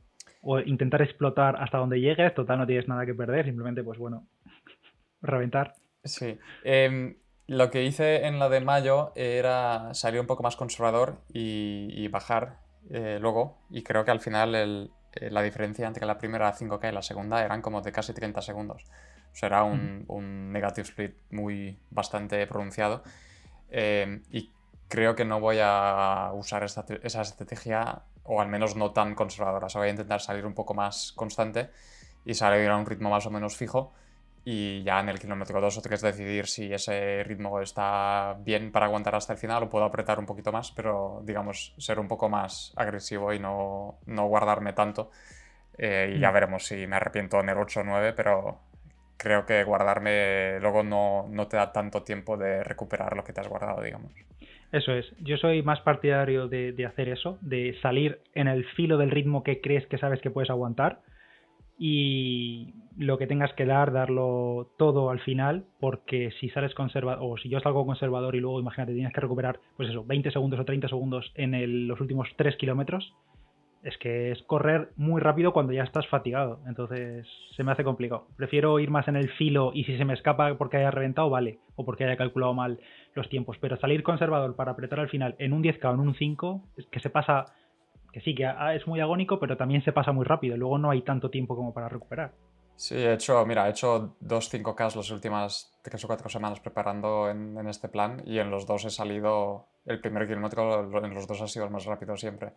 intentar 0.64 1.02
explotar 1.02 1.56
hasta 1.60 1.78
donde 1.78 2.00
llegues, 2.00 2.34
total 2.34 2.58
no 2.58 2.66
tienes 2.66 2.88
nada 2.88 3.04
que 3.04 3.14
perder, 3.14 3.44
simplemente 3.46 3.82
pues 3.82 3.98
bueno, 3.98 4.26
reventar. 5.22 5.74
Sí. 6.04 6.38
Em, 6.62 7.16
lo 7.48 7.70
que 7.70 7.84
hice 7.84 8.26
en 8.26 8.38
la 8.38 8.48
de 8.48 8.60
mayo 8.60 9.12
era 9.14 9.94
salir 9.94 10.20
un 10.20 10.26
poco 10.26 10.42
más 10.42 10.56
conservador 10.56 11.20
y, 11.32 12.06
bajar 12.08 12.58
eh, 12.90 13.18
luego 13.20 13.58
y 13.70 13.82
creo 13.82 14.04
que 14.04 14.10
al 14.12 14.20
final 14.20 14.54
eh, 15.14 15.30
la 15.30 15.42
diferencia 15.42 15.86
entre 15.86 16.06
la 16.06 16.18
primera 16.18 16.52
5K 16.52 16.90
y 16.90 16.94
la 16.94 17.02
segunda 17.02 17.44
eran 17.44 17.62
como 17.62 17.82
de 17.82 17.92
casi 17.92 18.12
30 18.12 18.42
segundos. 18.42 18.84
O 19.32 19.38
sea, 19.38 19.48
era 19.48 19.64
un, 19.64 20.04
un 20.08 20.52
negative 20.52 20.88
split 20.88 21.14
muy 21.30 21.78
bastante 21.90 22.46
pronunciado. 22.46 23.02
Em, 23.68 24.22
y 24.30 24.50
creo 24.88 25.14
que 25.14 25.24
no 25.24 25.40
voy 25.40 25.58
a 25.62 26.30
usar 26.34 26.64
esa 26.64 27.22
estrategia, 27.22 28.02
o 28.24 28.40
al 28.40 28.48
menos 28.48 28.76
no 28.76 28.92
tan 28.92 29.14
conservadora. 29.14 29.66
O 29.66 29.68
sea, 29.68 29.80
voy 29.80 29.88
a 29.88 29.92
intentar 29.92 30.20
salir 30.20 30.46
un 30.46 30.54
poco 30.54 30.74
más 30.74 31.12
constante 31.12 31.70
y 32.24 32.34
salir 32.34 32.68
a 32.68 32.76
un 32.76 32.86
ritmo 32.86 33.10
más 33.10 33.26
o 33.26 33.30
menos 33.30 33.56
fijo 33.56 33.92
y 34.48 34.84
ya 34.84 35.00
en 35.00 35.08
el 35.08 35.18
kilómetro 35.18 35.60
2 35.60 35.78
o 35.78 35.82
3 35.82 36.00
decidir 36.00 36.46
si 36.46 36.72
ese 36.72 37.24
ritmo 37.24 37.60
está 37.60 38.36
bien 38.38 38.70
para 38.70 38.86
aguantar 38.86 39.16
hasta 39.16 39.32
el 39.32 39.40
final 39.40 39.64
o 39.64 39.68
puedo 39.68 39.84
apretar 39.84 40.20
un 40.20 40.26
poquito 40.26 40.52
más, 40.52 40.70
pero 40.70 41.20
digamos 41.24 41.74
ser 41.78 41.98
un 41.98 42.06
poco 42.06 42.28
más 42.28 42.72
agresivo 42.76 43.32
y 43.32 43.40
no, 43.40 43.98
no 44.06 44.28
guardarme 44.28 44.72
tanto. 44.72 45.10
Eh, 45.76 46.14
y 46.16 46.20
ya 46.20 46.30
mm. 46.30 46.34
veremos 46.34 46.64
si 46.64 46.86
me 46.86 46.94
arrepiento 46.94 47.40
en 47.40 47.48
el 47.48 47.58
8 47.58 47.80
o 47.80 47.84
9, 47.84 48.12
pero 48.12 48.60
creo 49.16 49.44
que 49.44 49.64
guardarme 49.64 50.60
luego 50.60 50.84
no, 50.84 51.26
no 51.28 51.48
te 51.48 51.56
da 51.56 51.72
tanto 51.72 52.04
tiempo 52.04 52.36
de 52.36 52.62
recuperar 52.62 53.16
lo 53.16 53.24
que 53.24 53.32
te 53.32 53.40
has 53.40 53.48
guardado, 53.48 53.82
digamos. 53.82 54.12
Eso 54.72 54.92
es, 54.92 55.06
yo 55.20 55.36
soy 55.36 55.62
más 55.62 55.80
partidario 55.80 56.48
de, 56.48 56.86
hacer 56.86 57.08
eso, 57.08 57.38
de 57.40 57.76
salir 57.82 58.18
en 58.34 58.48
el 58.48 58.64
filo 58.64 58.98
del 58.98 59.10
ritmo 59.10 59.44
que 59.44 59.60
crees 59.60 59.86
que 59.86 59.98
sabes 59.98 60.20
que 60.20 60.30
puedes 60.30 60.50
aguantar 60.50 61.00
y 61.78 62.74
lo 62.96 63.18
que 63.18 63.26
tengas 63.26 63.52
que 63.52 63.66
dar, 63.66 63.92
darlo 63.92 64.72
todo 64.78 65.10
al 65.10 65.20
final, 65.20 65.66
porque 65.78 66.30
si 66.40 66.48
sales 66.48 66.74
conservador, 66.74 67.18
o 67.22 67.36
si 67.36 67.48
yo 67.48 67.60
salgo 67.60 67.86
conservador 67.86 68.34
y 68.34 68.40
luego 68.40 68.58
imagínate 68.58 68.94
tienes 68.94 69.12
que 69.12 69.20
recuperar, 69.20 69.60
pues 69.76 69.90
eso, 69.90 70.04
20 70.04 70.30
segundos 70.30 70.58
o 70.58 70.64
30 70.64 70.88
segundos 70.88 71.32
en 71.34 71.86
los 71.86 72.00
últimos 72.00 72.28
3 72.36 72.56
kilómetros, 72.56 73.14
es 73.82 73.96
que 73.98 74.32
es 74.32 74.42
correr 74.42 74.90
muy 74.96 75.20
rápido 75.20 75.52
cuando 75.52 75.72
ya 75.72 75.84
estás 75.84 76.06
fatigado, 76.08 76.60
entonces 76.66 77.26
se 77.54 77.62
me 77.62 77.72
hace 77.72 77.84
complicado. 77.84 78.26
Prefiero 78.36 78.78
ir 78.80 78.90
más 78.90 79.06
en 79.08 79.16
el 79.16 79.30
filo 79.30 79.70
y 79.74 79.84
si 79.84 79.96
se 79.96 80.04
me 80.04 80.14
escapa 80.14 80.56
porque 80.58 80.78
haya 80.78 80.90
reventado, 80.90 81.30
vale, 81.30 81.58
o 81.76 81.84
porque 81.84 82.04
haya 82.04 82.16
calculado 82.16 82.54
mal 82.54 82.80
los 83.14 83.28
tiempos, 83.28 83.56
pero 83.60 83.76
salir 83.76 84.02
conservador 84.02 84.56
para 84.56 84.72
apretar 84.72 85.00
al 85.00 85.08
final 85.08 85.34
en 85.38 85.52
un 85.52 85.62
10K 85.62 85.90
o 85.90 85.94
en 85.94 86.00
un 86.00 86.14
5, 86.14 86.62
es 86.76 86.86
que 86.86 87.00
se 87.00 87.10
pasa 87.10 87.44
que 88.12 88.20
sí, 88.22 88.34
que 88.34 88.50
es 88.74 88.86
muy 88.86 89.00
agónico, 89.00 89.38
pero 89.38 89.58
también 89.58 89.82
se 89.82 89.92
pasa 89.92 90.10
muy 90.10 90.24
rápido. 90.24 90.56
Luego 90.56 90.78
no 90.78 90.90
hay 90.90 91.02
tanto 91.02 91.28
tiempo 91.28 91.54
como 91.54 91.74
para 91.74 91.90
recuperar. 91.90 92.32
Sí, 92.76 92.94
he 92.94 93.14
hecho, 93.14 93.44
mira, 93.46 93.66
he 93.66 93.70
hecho 93.70 94.16
dos 94.20 94.52
5K 94.52 94.96
las 94.96 95.10
últimas 95.10 95.72
tres 95.82 96.04
o 96.04 96.06
cuatro 96.06 96.28
semanas 96.28 96.60
preparando 96.60 97.30
en, 97.30 97.56
este 97.68 97.88
plan 97.88 98.22
y 98.26 98.38
en 98.38 98.50
los 98.50 98.66
dos 98.66 98.84
he 98.84 98.90
salido, 98.90 99.66
el 99.86 100.00
primer 100.00 100.26
kilómetro 100.26 101.02
en 101.02 101.14
los 101.14 101.26
dos 101.26 101.40
ha 101.40 101.48
sido 101.48 101.64
el 101.64 101.70
más 101.70 101.86
rápido 101.86 102.16
siempre. 102.16 102.52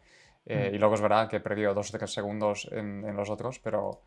Eh, 0.45 0.69
mm. 0.71 0.75
Y 0.75 0.77
luego 0.77 0.95
es 0.95 1.01
verdad 1.01 1.29
que 1.29 1.37
he 1.37 1.39
perdido 1.39 1.73
dos 1.73 1.93
o 1.93 1.97
tres 1.97 2.11
segundos 2.11 2.67
en, 2.71 3.15
los 3.15 3.29
otros, 3.29 3.59
pero 3.59 4.01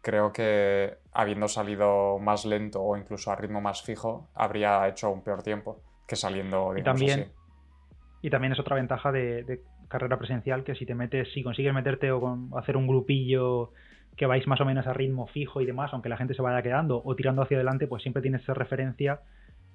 creo 0.00 0.32
que 0.32 0.98
habiendo 1.12 1.48
salido 1.48 2.18
más 2.18 2.46
lento 2.46 2.80
o 2.82 2.96
incluso 2.96 3.30
a 3.30 3.36
ritmo 3.36 3.60
más 3.60 3.82
fijo, 3.82 4.28
habría 4.34 4.88
hecho 4.88 5.10
un 5.10 5.22
peor 5.22 5.42
tiempo 5.42 5.82
que 6.06 6.16
saliendo, 6.16 6.72
digamos 6.72 7.02
y 7.02 7.06
también, 7.06 7.32
Y 8.22 8.30
también 8.30 8.52
es 8.54 8.60
otra 8.60 8.76
ventaja 8.76 9.12
de 9.12 9.60
carrera 9.88 10.18
presencial 10.18 10.64
que 10.64 10.74
si 10.74 10.86
te 10.86 10.94
metes, 10.94 11.32
si 11.32 11.42
consigues 11.42 11.74
meterte 11.74 12.12
o 12.12 12.20
con, 12.20 12.50
hacer 12.56 12.76
un 12.76 12.86
grupillo 12.86 13.72
que 14.18 14.26
vais 14.26 14.46
más 14.46 14.60
o 14.60 14.64
menos 14.64 14.86
a 14.86 14.92
ritmo 14.92 15.26
fijo 15.28 15.60
y 15.60 15.66
demás, 15.66 15.90
aunque 15.92 16.08
la 16.08 16.16
gente 16.16 16.34
se 16.34 16.42
vaya 16.42 16.62
quedando 16.62 17.00
o 17.04 17.14
tirando 17.14 17.42
hacia 17.42 17.56
adelante, 17.56 17.86
pues 17.86 18.02
siempre 18.02 18.20
tienes 18.20 18.42
esa 18.42 18.52
referencia 18.52 19.20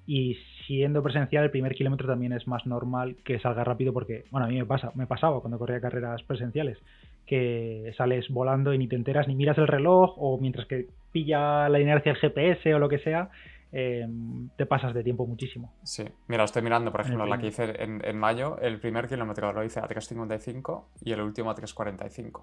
y 0.06 0.36
siendo 0.66 1.02
presencial 1.02 1.44
el 1.44 1.50
primer 1.50 1.74
kilómetro 1.74 2.06
también 2.06 2.32
es 2.32 2.46
más 2.46 2.66
normal 2.66 3.16
que 3.24 3.40
salga 3.40 3.64
rápido 3.64 3.92
porque, 3.92 4.24
bueno, 4.30 4.46
a 4.46 4.48
mí 4.48 4.56
me 4.56 4.66
pasa, 4.66 4.92
me 4.94 5.06
pasaba 5.06 5.40
cuando 5.40 5.58
corría 5.58 5.80
carreras 5.80 6.22
presenciales, 6.22 6.78
que 7.26 7.92
sales 7.96 8.28
volando 8.28 8.74
y 8.74 8.78
ni 8.78 8.86
te 8.86 8.96
enteras 8.96 9.26
ni 9.26 9.34
miras 9.34 9.58
el 9.58 9.66
reloj 9.66 10.14
o 10.18 10.38
mientras 10.38 10.66
que 10.66 10.88
pilla 11.10 11.68
la 11.68 11.80
inercia 11.80 12.12
el 12.12 12.18
GPS 12.18 12.74
o 12.74 12.78
lo 12.78 12.88
que 12.88 12.98
sea, 12.98 13.30
Em, 13.76 14.50
te 14.56 14.66
pasas 14.66 14.94
de 14.94 15.02
tiempo 15.02 15.26
muchísimo. 15.26 15.72
Sí, 15.82 16.04
mira, 16.28 16.44
estoy 16.44 16.62
mirando, 16.62 16.92
por 16.92 17.00
ejemplo, 17.00 17.26
la 17.26 17.38
que 17.38 17.48
hice 17.48 17.74
en, 17.82 18.16
mayo, 18.16 18.56
el 18.60 18.78
primer 18.78 19.08
kilómetro 19.08 19.52
lo 19.52 19.64
hice 19.64 19.80
a 19.80 19.88
3.55 19.88 20.84
y 21.00 21.10
el 21.10 21.20
último 21.20 21.50
a 21.50 21.56
3.45. 21.56 22.42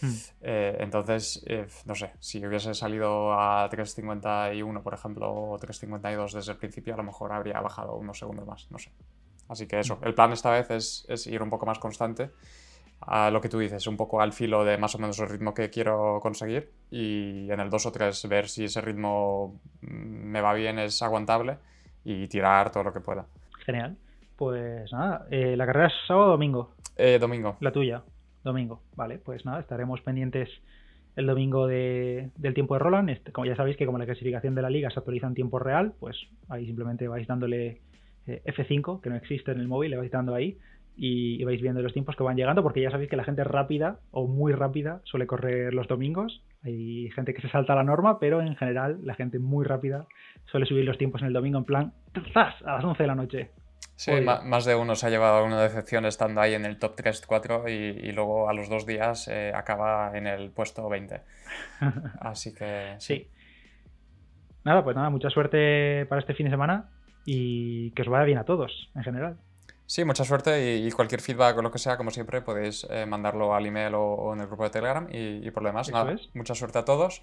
Hmm. 0.00 0.12
Eh, 0.42 0.76
entonces, 0.80 1.42
eh, 1.46 1.66
no 1.86 1.94
sé, 1.94 2.12
si 2.20 2.44
hubiese 2.46 2.74
salido 2.74 3.32
a 3.32 3.68
3.51, 3.70 4.82
por 4.82 4.94
ejemplo, 4.94 5.32
o 5.32 5.58
3.52 5.58 6.32
desde 6.32 6.52
el 6.52 6.58
principio, 6.58 6.94
a 6.94 6.96
lo 6.96 7.02
mejor 7.02 7.32
habría 7.32 7.60
bajado 7.60 7.96
unos 7.96 8.18
segundos 8.18 8.46
más, 8.46 8.70
no 8.70 8.78
sé. 8.78 8.90
Así 9.48 9.66
que 9.66 9.80
eso, 9.80 9.96
hmm. 9.96 10.06
el 10.06 10.14
plan 10.14 10.32
esta 10.32 10.50
vez 10.50 10.70
es, 10.70 11.06
es 11.08 11.26
ir 11.26 11.42
un 11.42 11.50
poco 11.50 11.66
más 11.66 11.78
constante 11.78 12.30
a 13.06 13.30
lo 13.30 13.40
que 13.40 13.48
tú 13.48 13.58
dices, 13.58 13.86
un 13.86 13.96
poco 13.96 14.20
al 14.20 14.32
filo 14.32 14.64
de 14.64 14.78
más 14.78 14.94
o 14.94 14.98
menos 14.98 15.18
el 15.18 15.28
ritmo 15.28 15.52
que 15.52 15.70
quiero 15.70 16.20
conseguir 16.22 16.70
y 16.90 17.50
en 17.50 17.60
el 17.60 17.68
2 17.68 17.86
o 17.86 17.92
3 17.92 18.28
ver 18.28 18.48
si 18.48 18.64
ese 18.64 18.80
ritmo 18.80 19.60
me 19.80 20.40
va 20.40 20.54
bien, 20.54 20.78
es 20.78 21.02
aguantable 21.02 21.58
y 22.04 22.26
tirar 22.28 22.70
todo 22.70 22.84
lo 22.84 22.92
que 22.92 23.00
pueda. 23.00 23.26
Genial. 23.64 23.96
Pues 24.36 24.92
nada, 24.92 25.26
eh, 25.30 25.56
¿la 25.56 25.66
carrera 25.66 25.88
es 25.88 25.94
sábado 26.06 26.28
o 26.28 26.30
domingo? 26.32 26.74
Eh, 26.96 27.18
domingo. 27.20 27.56
La 27.60 27.72
tuya, 27.72 28.02
domingo. 28.44 28.82
Vale, 28.94 29.18
pues 29.18 29.44
nada, 29.44 29.60
estaremos 29.60 30.00
pendientes 30.02 30.48
el 31.16 31.26
domingo 31.26 31.66
de, 31.66 32.30
del 32.36 32.54
tiempo 32.54 32.74
de 32.74 32.80
Roland. 32.80 33.10
Este, 33.10 33.32
como 33.32 33.46
ya 33.46 33.56
sabéis 33.56 33.76
que 33.76 33.86
como 33.86 33.98
la 33.98 34.06
clasificación 34.06 34.54
de 34.54 34.62
la 34.62 34.70
liga 34.70 34.90
se 34.90 34.98
actualiza 34.98 35.26
en 35.26 35.34
tiempo 35.34 35.58
real, 35.58 35.94
pues 35.98 36.16
ahí 36.48 36.66
simplemente 36.66 37.08
vais 37.08 37.26
dándole 37.26 37.80
eh, 38.26 38.42
F5, 38.46 39.00
que 39.00 39.10
no 39.10 39.16
existe 39.16 39.52
en 39.52 39.60
el 39.60 39.68
móvil, 39.68 39.90
le 39.90 39.96
vais 39.96 40.10
dando 40.10 40.34
ahí 40.34 40.58
y, 40.96 41.42
vais 41.44 41.60
viendo 41.60 41.82
los 41.82 41.92
tiempos 41.92 42.16
que 42.16 42.22
van 42.22 42.36
llegando, 42.36 42.62
porque 42.62 42.80
ya 42.80 42.90
sabéis 42.90 43.10
que 43.10 43.16
la 43.16 43.24
gente 43.24 43.42
rápida 43.44 43.98
o 44.10 44.26
muy 44.26 44.52
rápida 44.52 45.00
suele 45.04 45.26
correr 45.26 45.74
los 45.74 45.88
domingos. 45.88 46.42
Hay 46.62 47.10
gente 47.10 47.34
que 47.34 47.42
se 47.42 47.48
salta 47.48 47.74
la 47.74 47.82
norma, 47.82 48.18
pero 48.18 48.40
en 48.40 48.56
general 48.56 48.98
la 49.02 49.14
gente 49.14 49.38
muy 49.38 49.64
rápida 49.64 50.06
suele 50.46 50.66
subir 50.66 50.84
los 50.84 50.98
tiempos 50.98 51.22
en 51.22 51.28
el 51.28 51.32
domingo 51.32 51.58
en 51.58 51.64
plan 51.64 51.92
¡zas! 52.32 52.54
a 52.64 52.76
las 52.76 52.84
11 52.84 53.02
de 53.02 53.06
la 53.06 53.14
noche. 53.14 53.50
Sí, 53.96 54.10
más 54.20 54.64
de 54.64 54.74
uno 54.74 54.96
se 54.96 55.06
ha 55.06 55.10
llevado 55.10 55.44
una 55.44 55.62
decepción 55.62 56.04
estando 56.04 56.40
ahí 56.40 56.54
en 56.54 56.64
el 56.64 56.78
top 56.78 56.96
3-4 56.96 57.68
y, 57.68 58.08
y, 58.08 58.12
luego 58.12 58.48
a 58.48 58.52
los 58.52 58.68
dos 58.68 58.86
días 58.86 59.28
eh, 59.28 59.52
acaba 59.54 60.16
en 60.16 60.26
el 60.26 60.50
puesto 60.50 60.88
20. 60.88 61.20
Así 62.20 62.52
que 62.52 62.96
sí. 62.98 63.30
Nada, 64.64 64.82
pues 64.82 64.96
nada, 64.96 65.10
mucha 65.10 65.30
suerte 65.30 66.06
para 66.06 66.20
este 66.20 66.34
fin 66.34 66.46
de 66.46 66.50
semana 66.50 66.90
y 67.24 67.92
que 67.92 68.02
os 68.02 68.08
vaya 68.08 68.24
bien 68.24 68.38
a 68.38 68.44
todos 68.44 68.90
en 68.94 69.04
general. 69.04 69.38
Sí, 69.86 70.04
mucha 70.04 70.24
suerte 70.24 70.76
y, 70.76 70.90
cualquier 70.92 71.20
feedback 71.20 71.58
o 71.58 71.62
lo 71.62 71.70
que 71.70 71.78
sea, 71.78 71.96
como 71.98 72.10
siempre, 72.10 72.40
podéis 72.40 72.86
eh, 72.90 73.04
mandarlo 73.04 73.54
al 73.54 73.66
email 73.66 73.94
o, 73.94 74.32
en 74.32 74.40
el 74.40 74.46
grupo 74.46 74.64
de 74.64 74.70
Telegram 74.70 75.06
y, 75.10 75.50
por 75.50 75.62
lo 75.62 75.68
demás, 75.68 75.90
nada, 75.90 76.16
mucha 76.32 76.54
suerte 76.54 76.78
a 76.78 76.84
todos, 76.84 77.22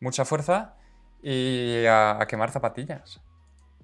mucha 0.00 0.24
fuerza 0.24 0.76
y 1.22 1.84
a, 1.86 2.18
quemar 2.26 2.50
zapatillas. 2.50 3.20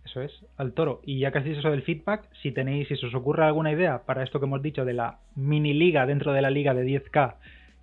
Eso 0.07 0.23
es, 0.23 0.33
al 0.57 0.73
toro. 0.73 1.01
Y 1.05 1.19
ya 1.19 1.33
casi 1.33 1.51
eso 1.51 1.71
del 1.71 1.83
feedback, 1.83 2.29
si 2.41 2.53
tenéis, 2.53 2.87
si 2.87 2.95
os 2.95 3.15
ocurre 3.15 3.45
alguna 3.45 3.73
idea 3.73 4.05
para 4.07 4.23
esto 4.23 4.39
que 4.39 4.47
hemos 4.47 4.63
dicho 4.63 4.85
de 4.85 4.93
la 4.93 5.19
mini 5.35 5.75
liga 5.75 6.07
dentro 6.07 6.33
de 6.33 6.43
la 6.43 6.51
liga 6.51 6.75
de 6.75 6.85
10K 6.85 7.35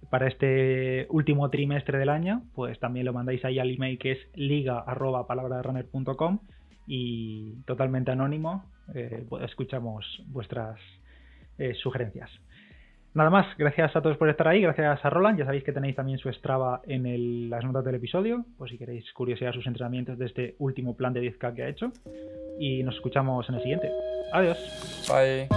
para 0.09 0.27
este 0.27 1.05
último 1.09 1.49
trimestre 1.49 1.97
del 1.97 2.09
año, 2.09 2.43
pues 2.55 2.79
también 2.79 3.05
lo 3.05 3.13
mandáis 3.13 3.43
ahí 3.43 3.59
al 3.59 3.71
email 3.71 3.99
que 3.99 4.13
es 4.13 4.19
liga 4.35 4.85
y 6.87 7.53
totalmente 7.65 8.11
anónimo 8.11 8.65
eh, 8.93 9.25
escuchamos 9.41 10.23
vuestras 10.27 10.79
eh, 11.57 11.73
sugerencias. 11.75 12.29
Nada 13.13 13.29
más, 13.29 13.45
gracias 13.57 13.95
a 13.95 14.01
todos 14.01 14.17
por 14.17 14.27
estar 14.29 14.47
ahí, 14.47 14.61
gracias 14.61 15.05
a 15.05 15.09
Roland, 15.09 15.37
ya 15.37 15.45
sabéis 15.45 15.63
que 15.63 15.71
tenéis 15.71 15.95
también 15.95 16.17
su 16.17 16.31
Strava 16.33 16.81
en 16.87 17.49
las 17.49 17.63
notas 17.63 17.85
del 17.85 17.95
episodio, 17.95 18.43
pues 18.57 18.71
si 18.71 18.77
queréis 18.77 19.11
curiosidad 19.13 19.53
sus 19.53 19.67
entrenamientos 19.67 20.17
de 20.17 20.25
este 20.25 20.55
último 20.57 20.97
plan 20.97 21.13
de 21.13 21.21
10K 21.21 21.53
que 21.53 21.63
ha 21.63 21.69
hecho. 21.69 21.91
Y 22.59 22.83
nos 22.83 22.95
escuchamos 22.95 23.47
en 23.49 23.55
el 23.55 23.61
siguiente. 23.61 23.91
Adiós. 24.31 24.57
Bye. 25.09 25.47